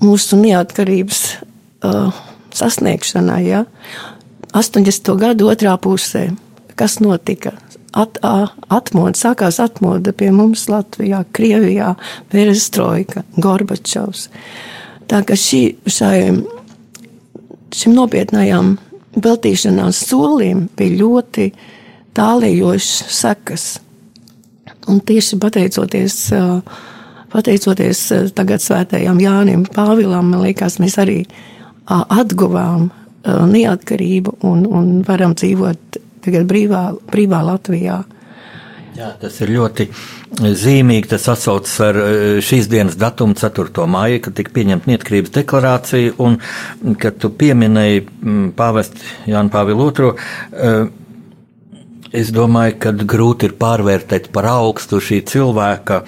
mūsu 0.01 0.39
neatkarības 0.41 1.21
uh, 1.85 2.23
sasniegšanai. 2.55 3.43
Ja? 3.45 3.65
80. 4.55 5.13
gadu 5.19 5.51
otrā 5.51 5.77
pusē, 5.81 6.29
kas 6.79 6.99
notika? 7.03 7.55
At, 7.95 8.17
atmoda, 8.67 9.15
sākās 9.15 9.61
atmoda 9.63 10.11
pie 10.11 10.27
mums 10.35 10.65
Latvijā, 10.67 11.21
Krievijā, 11.31 11.93
Perestroika, 12.27 13.23
Gorbačovs. 13.39 14.27
Tā 15.07 15.21
ka 15.23 15.37
šī, 15.39 15.61
šai 15.87 16.17
šim 17.73 17.95
nopietnējām 17.97 18.75
veltīšanās 19.15 20.01
solim 20.09 20.67
bija 20.77 20.99
ļoti 20.99 21.49
tālējošas 22.15 23.15
sekas. 23.19 23.65
Un 24.91 24.99
tieši 25.01 25.39
pateicoties, 25.41 26.17
pateicoties 27.33 28.03
tagad 28.37 28.61
svētajam 28.61 29.19
Jānim 29.23 29.65
Pāvilam, 29.65 30.29
man 30.29 30.45
liekas, 30.45 30.77
mēs 30.83 30.99
arī 31.01 31.23
atguvām 31.85 32.91
neatkarību 33.25 34.37
un, 34.45 34.65
un 34.69 34.91
varam 35.07 35.33
dzīvot 35.37 35.99
tagad 36.25 36.45
brīvā, 36.49 36.83
brīvā 37.11 37.41
Latvijā. 37.45 38.03
Jā, 38.95 39.09
tas 39.19 39.35
ir 39.43 39.51
ļoti 39.51 39.89
zīmīgi. 40.39 41.09
Tas 41.11 41.27
atsaucas 41.33 41.73
ar 41.83 41.97
eh, 41.99 42.25
šīs 42.45 42.69
dienas 42.71 42.95
datumu, 42.99 43.35
4. 43.35 43.87
māju, 43.91 44.21
kad 44.23 44.37
tika 44.37 44.53
pieņemta 44.55 44.91
neatkarības 44.91 45.33
deklarācija, 45.35 46.13
un 46.23 46.39
kad 47.01 47.19
tu 47.19 47.31
pieminēji 47.35 48.05
pāvestu 48.55 49.03
Jānu 49.31 49.51
Pāvilu 49.51 49.89
II. 49.91 50.13
Eh, 50.55 50.77
es 52.15 52.31
domāju, 52.31 52.77
ka 52.85 52.95
grūti 52.95 53.49
ir 53.49 53.57
pārvērtēt 53.59 54.31
par 54.35 54.47
augstu 54.53 55.01
šī 55.03 55.19
cilvēka 55.27 56.03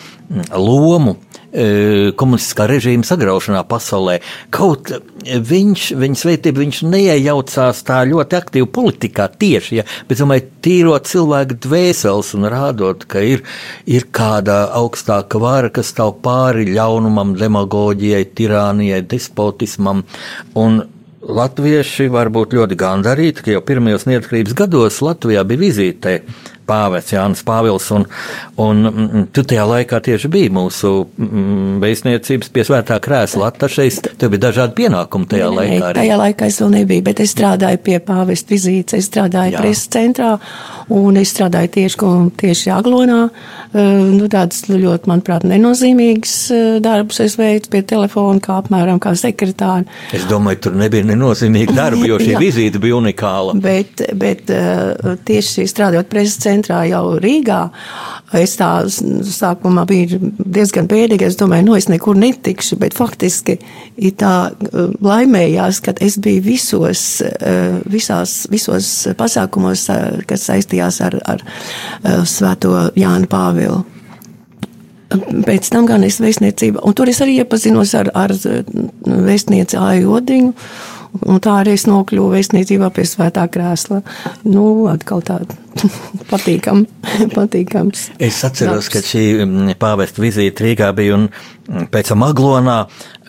lomu, 0.55 1.17
komunistiskā 1.52 2.68
režīma 2.68 3.08
sagraušanā 3.08 3.62
pasaulē. 3.70 4.18
Kaut 4.54 4.91
viņš, 5.24 5.86
viņa 6.00 6.20
svētība, 6.20 6.62
viņš 6.64 6.82
neiejaucās 6.91 7.80
tā 7.88 8.02
ļoti 8.10 8.38
aktīvi 8.38 8.68
politikā 8.76 9.30
tieši, 9.39 9.80
ja, 9.80 9.86
bet, 10.10 10.20
domāju, 10.20 10.48
tīrot 10.66 11.08
cilvēku 11.08 11.60
dvēseles 11.64 12.34
un 12.38 12.50
rādot, 12.52 13.08
ka 13.10 13.24
ir, 13.24 13.45
ir 13.88 14.10
kāda 14.12 14.66
augstāka 14.78 15.39
vara, 15.41 15.72
kas 15.74 15.93
stāv 15.93 16.18
pāri 16.26 16.68
ļaunumam, 16.74 17.38
demagoģijai, 17.39 18.28
tirānijai, 18.38 19.02
despotismam. 19.08 20.06
Un 20.60 20.84
Latvieši 21.28 22.06
var 22.14 22.30
būt 22.32 22.54
ļoti 22.56 22.76
gandarīti, 22.80 23.43
ka 23.43 23.56
jau 23.56 23.64
pirmajos 23.66 24.06
neatkarības 24.08 24.54
gados 24.56 25.02
Latvijā 25.04 25.41
bija 25.50 25.60
vizīte 25.60 26.14
pāvests 26.68 27.15
Jānis 27.15 27.43
Pāvils, 27.47 27.88
un, 27.95 28.05
un 28.61 28.84
mm, 28.89 29.26
tu 29.36 29.43
tajā 29.47 29.65
laikā 29.68 29.99
tieši 30.07 30.32
biji 30.32 30.51
mūsu 30.53 30.93
mm, 31.07 31.78
vēstniecības 31.84 32.51
pie 32.53 32.65
svētā 32.68 32.99
krēsla 33.03 33.51
attašais, 33.51 34.01
tev 34.20 34.34
bija 34.34 34.47
dažādi 34.47 34.78
pienākumi 34.82 35.30
tajā 35.32 35.49
Nē, 35.51 35.57
laikā. 35.61 35.91
Arī. 35.91 36.01
Tajā 36.03 36.20
laikā 36.24 36.49
es 36.51 36.59
vēl 36.63 36.74
nebiju, 36.78 37.05
bet 37.07 37.22
es 37.24 37.34
strādāju 37.36 37.82
pie 37.88 37.99
pāvesta 38.03 38.55
vizītes, 38.55 38.97
es 38.99 39.09
strādāju 39.11 39.61
preses 39.61 39.88
centrā, 39.93 40.34
un 40.93 41.20
es 41.20 41.34
strādāju 41.36 41.74
tieši, 41.78 41.99
ko, 41.99 42.11
tieši 42.39 42.72
Aglonā, 42.76 43.22
nu, 43.78 44.28
tāds 44.32 44.63
ļoti, 44.72 45.09
manuprāt, 45.11 45.45
nenozīmīgs 45.47 46.36
darbs 46.84 47.22
es 47.24 47.38
veicu 47.39 47.72
pie 47.74 47.84
telefona, 47.88 48.41
kā 48.43 48.59
apmēram 48.61 48.99
kā 49.03 49.13
sekretāri. 49.18 49.88
Es 50.15 50.28
domāju, 50.30 50.68
tur 50.68 50.78
nebija 50.80 51.07
nenozīmīga 51.07 51.76
darba, 51.76 52.03
jo 52.07 52.20
šī 52.22 52.38
vizīte 52.45 52.82
bija 52.84 52.99
unikāla. 52.99 53.55
Bet, 53.61 54.03
bet 54.18 54.47
tieši 55.28 55.68
strādājot 55.70 56.09
preses 56.11 56.39
centrā, 56.43 56.57
centrā 56.58 56.84
jau 56.89 57.18
Rīgā. 57.22 57.70
Es 58.36 58.58
tā 58.60 58.70
sākumā 58.89 59.86
biju 59.88 60.20
diezgan 60.43 60.89
bēdīga. 60.89 61.30
Es 61.30 61.38
domāju, 61.39 61.70
nu 61.70 61.78
es 61.78 61.88
nekur 61.88 62.18
netikšu, 62.20 62.80
bet 62.82 62.97
faktiski 62.97 63.60
tā 64.20 64.34
uh, 64.51 64.91
laimējās, 65.03 65.82
ka 65.86 65.95
es 66.03 66.18
biju 66.20 66.43
visos, 66.43 67.22
uh, 67.24 67.78
visās, 67.88 68.45
visos 68.51 68.89
pasākumos, 69.18 69.88
uh, 69.93 70.18
kas 70.28 70.49
saistījās 70.49 71.01
ar, 71.05 71.22
ar 71.28 71.45
Svēto 72.28 72.89
Jānu 72.97 73.30
Pāvilu. 73.32 73.86
Pēc 75.08 75.70
tam 75.72 75.86
gan 75.88 76.03
es 76.03 76.20
vēstniecību, 76.20 76.82
un 76.84 76.95
tur 76.97 77.08
es 77.08 77.22
arī 77.24 77.38
iepazinos 77.39 77.93
ar, 77.95 78.10
ar 78.12 78.34
vēstnieci 78.36 79.80
Āju 79.80 80.18
Odiņu. 80.18 80.51
Un 81.26 81.39
tā 81.43 81.59
arī 81.63 81.76
es 81.78 81.88
nokļuvu 81.89 82.34
vēstniecībā 82.36 82.89
pie 82.95 83.05
svētā 83.07 83.45
krēsla. 83.51 84.01
Nu, 84.45 84.63
atkal 84.91 85.24
tāda 85.26 85.57
patīkam, 86.32 86.86
patīkams. 87.38 88.09
Es 88.20 88.43
atceros, 88.47 88.88
darbs. 88.88 88.91
ka 88.93 89.03
šī 89.05 89.24
mm, 89.45 89.78
pāvesta 89.82 90.24
vizīte 90.24 90.68
Rīgā 90.68 90.91
bija 90.97 91.18
un 91.18 91.30
pēc 91.91 92.13
tam 92.13 92.26
Aglonā 92.28 92.80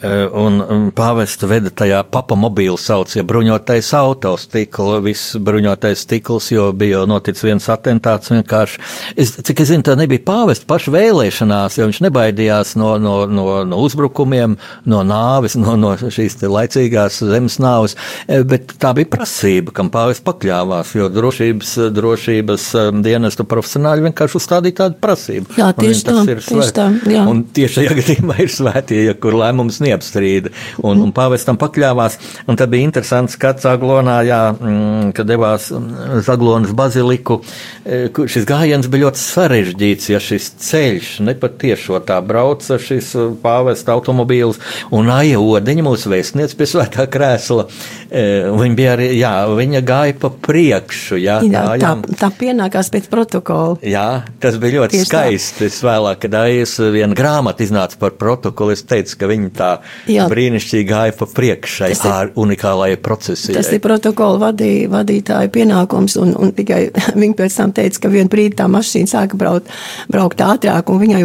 un 0.03 0.91
pāvestu 0.95 1.49
veda 1.51 1.73
tajā 1.75 2.03
papamobīlu 2.13 2.79
sauc, 2.79 3.13
ja 3.17 3.25
bruņotais 3.27 3.91
auto 3.99 4.35
stikla, 4.39 5.01
viss 5.05 5.37
bruņotais 5.43 6.05
stikls, 6.07 6.51
jo 6.53 6.69
bija 6.77 7.05
noticis 7.09 7.47
viens 7.47 7.67
atentāts 7.73 8.33
vienkārši. 8.33 8.81
Es, 9.19 9.35
cik 9.49 9.63
es 9.65 9.73
zinu, 9.73 9.85
tā 9.87 9.97
nebija 9.99 10.23
pāvesta 10.27 10.69
paša 10.71 10.95
vēlēšanās, 10.95 11.79
jo 11.81 11.89
viņš 11.89 12.01
nebaidījās 12.07 12.75
no, 12.81 12.95
no, 13.03 13.17
no, 13.27 13.47
no 13.69 13.81
uzbrukumiem, 13.85 14.57
no 14.89 15.03
nāves, 15.07 15.57
no, 15.59 15.75
no 15.81 15.95
šīs 15.99 16.39
laicīgās 16.47 17.21
zemes 17.27 17.59
nāves, 17.63 17.97
eh, 18.29 18.45
bet 18.47 18.77
tā 18.81 18.95
bija 18.97 19.11
prasība, 19.17 19.75
kam 19.75 19.91
pāvests 19.95 20.25
pakļāvās, 20.27 20.95
jo 20.99 21.11
drošības, 21.13 21.75
drošības 21.97 22.69
eh, 22.79 22.91
dienestu 23.05 23.47
profesionāļi 23.49 24.09
vienkārši 24.09 24.41
uzstādīja 24.41 24.81
tādu 24.85 25.01
prasību. 25.03 25.59
Jā, 25.59 25.73
tieši 25.77 26.07
tā, 26.07 26.17
tieši 26.29 26.73
tā, 26.77 26.89
jā. 27.11 27.27
Un 27.29 27.45
tieši 27.55 27.81
šajā 27.81 27.99
gadījumā 28.03 28.39
ir 28.45 28.53
svētie, 28.53 29.03
ja 29.09 29.17
kur 29.19 29.37
lēmums 29.39 29.81
neapstrīda. 29.89 30.53
Un, 30.85 31.03
un 31.03 31.13
pāvestam 31.17 31.59
pakļāvās. 31.61 32.19
Un 32.49 32.59
tad 32.61 32.73
bija 32.73 32.87
interesants 32.87 33.37
skats 33.39 33.67
Aglonā, 33.69 34.21
jā, 34.29 34.41
mm, 34.55 35.13
kad 35.17 35.29
devās 35.29 35.71
mm, 35.75 36.19
uz 36.21 36.31
Aglonas 36.33 36.75
baziliku. 36.77 37.41
E, 37.85 38.07
šis 38.31 38.47
gājiens 38.49 38.89
bija 38.91 39.09
ļoti 39.09 39.23
sarežģīts, 39.23 40.11
ja 40.13 40.21
šis 40.23 40.51
ceļš 40.69 41.13
nepatiešo 41.29 42.01
tā 42.09 42.19
brauca 42.25 42.79
šis 42.83 43.13
e, 43.19 43.29
pāvesta 43.43 43.95
automobīls 43.97 44.61
un 44.95 45.11
aija 45.13 45.41
odiņa 45.41 45.87
mūsu 45.87 46.13
vēstniec 46.13 46.55
pie 46.59 46.69
svētā 46.69 47.09
krēsla. 47.11 47.69
E, 48.09 48.25
viņa 48.49 48.79
bija 48.79 48.95
arī, 48.97 49.09
jā, 49.19 49.33
viņa 49.59 49.83
gāja 49.87 50.17
pa 50.21 50.33
priekšu, 50.49 51.19
jā. 51.21 51.39
jā 51.45 51.65
tā, 51.81 51.93
tā 52.21 52.31
pienākās 52.39 52.93
pēc 52.95 53.09
protokola. 53.13 53.79
Jā, 53.85 54.25
tas 54.43 54.59
bija 54.61 54.83
ļoti 54.83 54.99
Tieši 54.99 55.11
skaisti. 55.11 55.65
Tā. 55.65 55.69
Es 55.69 55.81
vēlāk, 55.85 56.23
kad 56.25 56.39
aijas 56.43 56.77
viena 56.95 57.17
grāmata 57.19 57.65
iznāca 57.65 57.99
par 58.01 58.17
protokolu, 58.21 58.75
es 58.77 58.85
teicu, 58.89 59.19
ka 59.21 59.31
viņa 59.31 59.51
tā 59.59 59.71
Jā. 60.11 60.27
brīnišķīgi 60.31 60.89
gāja 60.89 61.15
pa 61.19 61.29
priekšai 61.31 61.91
ar 62.11 62.33
unikālajai 62.39 62.99
procesijai. 63.03 63.57
Tas 63.59 63.71
ir 63.75 63.83
protokola 63.85 64.41
vadī, 64.49 64.73
vadītāja 64.91 65.51
pienākums, 65.55 66.19
un, 66.21 66.35
un 66.39 66.53
tikai 66.57 66.81
viņi 67.23 67.39
pēc 67.39 67.59
tam 67.61 67.75
teica, 67.77 68.05
ka 68.05 68.13
vienu 68.13 68.33
brīdi 68.33 68.59
tā 68.61 68.69
mašīna 68.71 69.13
sāka 69.13 69.41
braukt, 69.41 69.73
braukt 70.13 70.45
ātrāk, 70.45 70.93
un 70.93 71.03
viņai 71.03 71.23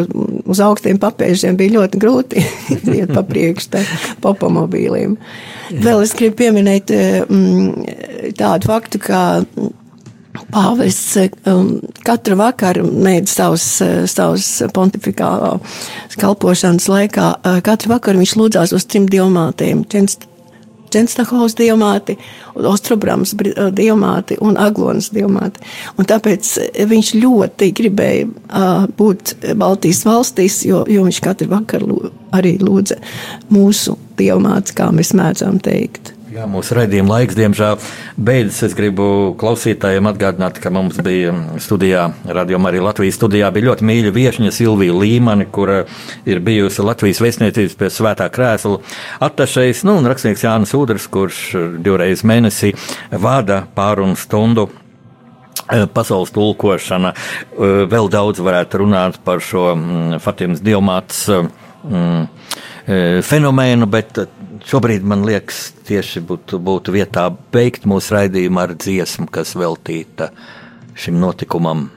uz 0.50 0.64
augstiem 0.64 1.02
papēžiem 1.02 1.60
bija 1.60 1.78
ļoti 1.80 2.02
grūti 2.02 2.44
iet 2.98 3.14
pa 3.14 3.26
priekšu 3.28 3.84
popomobīliem. 4.24 5.16
Vēl 5.84 6.04
es 6.04 6.14
gribu 6.18 6.42
pieminēt 6.44 6.92
mm, 6.94 8.34
tādu 8.38 8.70
faktu, 8.70 9.02
ka 9.04 9.22
Pāvests 10.34 11.18
um, 11.50 11.76
katru 12.06 12.38
vakaru 12.40 12.88
mēģina 12.90 13.30
savus, 13.30 13.66
savus 14.10 14.48
pontifikālā 14.74 15.56
kalpošanas 16.20 16.90
laikā. 16.90 17.28
Uh, 17.42 17.60
katru 17.66 17.94
vakaru 17.94 18.24
viņš 18.24 18.38
lūdzās 18.40 18.74
uz 18.74 18.88
trim 18.90 19.06
diamātiem. 19.10 19.84
Čenstahaus 20.94 21.56
diamāti, 21.58 22.16
Ostrobrams 22.54 23.34
diamāti 23.74 24.38
un 24.46 24.58
Aglonas 24.62 25.10
diamāti. 25.14 25.62
Un 25.98 26.10
tāpēc 26.10 26.52
viņš 26.90 27.14
ļoti 27.18 27.70
gribēja 27.78 28.28
uh, 28.30 28.88
būt 28.98 29.36
Baltijas 29.58 30.04
valstīs, 30.06 30.64
jo, 30.70 30.84
jo 30.90 31.06
viņš 31.08 31.22
katru 31.26 31.50
vakaru 31.54 32.12
arī 32.34 32.58
lūdza 32.62 33.00
mūsu 33.54 33.98
diamāts, 34.18 34.74
kā 34.78 34.90
mēs 34.94 35.16
mēdzam 35.18 35.62
teikt. 35.64 36.14
Jā, 36.34 36.48
mūsu 36.50 36.74
raidījuma 36.74 37.12
laiks, 37.20 37.36
diemžēl, 37.38 37.76
beidzas. 38.18 38.64
Es 38.66 38.74
gribu 38.74 39.04
klausītājiem 39.38 40.08
atgādināt, 40.10 40.56
ka 40.64 40.72
mums 40.74 40.98
bija 41.06 41.30
studijā, 41.62 42.08
radio 42.26 42.58
arī 42.70 42.80
Latvijas 42.82 43.20
studijā, 43.20 43.52
bija 43.54 43.68
ļoti 43.68 43.86
mīļa 43.86 44.14
viesņa 44.16 44.54
Silvija 44.56 44.96
Līmani, 44.98 45.46
kura 45.54 45.84
ir 46.26 46.42
bijusi 46.42 46.82
Latvijas 46.88 47.22
vēstniecības 47.22 47.78
pie 47.78 47.92
svētā 47.94 48.32
krēsla 48.34 48.80
attašais, 49.22 49.84
nu, 49.86 50.00
un 50.02 50.10
rakstnieks 50.10 50.48
Jānis 50.48 50.74
Udrs, 50.74 51.06
kurš 51.14 51.44
divreiz 51.86 52.26
mēnesī 52.26 52.74
vada 53.12 53.68
pārunu 53.78 54.18
stundu 54.18 54.72
e, 55.70 55.84
pasaules 55.86 56.34
tulkošana. 56.34 57.14
E, 57.14 57.74
vēl 57.94 58.10
daudz 58.10 58.42
varētu 58.42 58.82
runāt 58.82 59.22
par 59.22 59.44
šo 59.44 59.76
mm, 59.76 60.24
Fatimas 60.24 60.66
Diomāts 60.66 61.28
mm, 61.30 62.24
e, 62.26 62.73
fenomēnu, 62.86 63.88
bet 63.88 64.20
šobrīd 64.68 65.06
man 65.08 65.24
liekas, 65.28 65.70
tieši 65.88 66.24
būtu, 66.28 66.60
būtu 66.60 66.96
vietā 66.96 67.30
beigt 67.54 67.88
mūsu 67.90 68.18
raidījumu 68.18 68.64
ar 68.64 68.76
dziesmu, 68.76 69.28
kas 69.32 69.56
veltīta 69.56 70.32
šim 71.00 71.20
notikumam. 71.22 71.90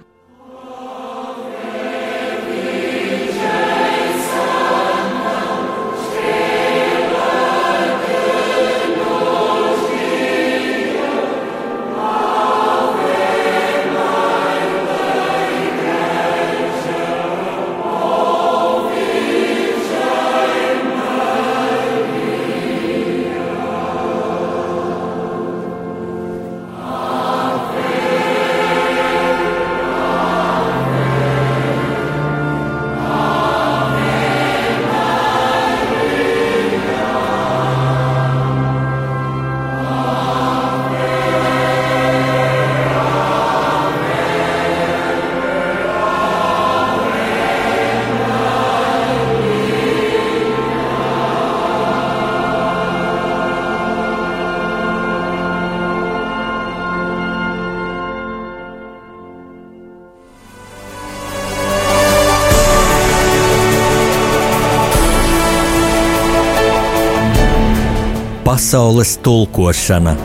pasaules 68.67 69.19
tulkošana. 69.23 70.17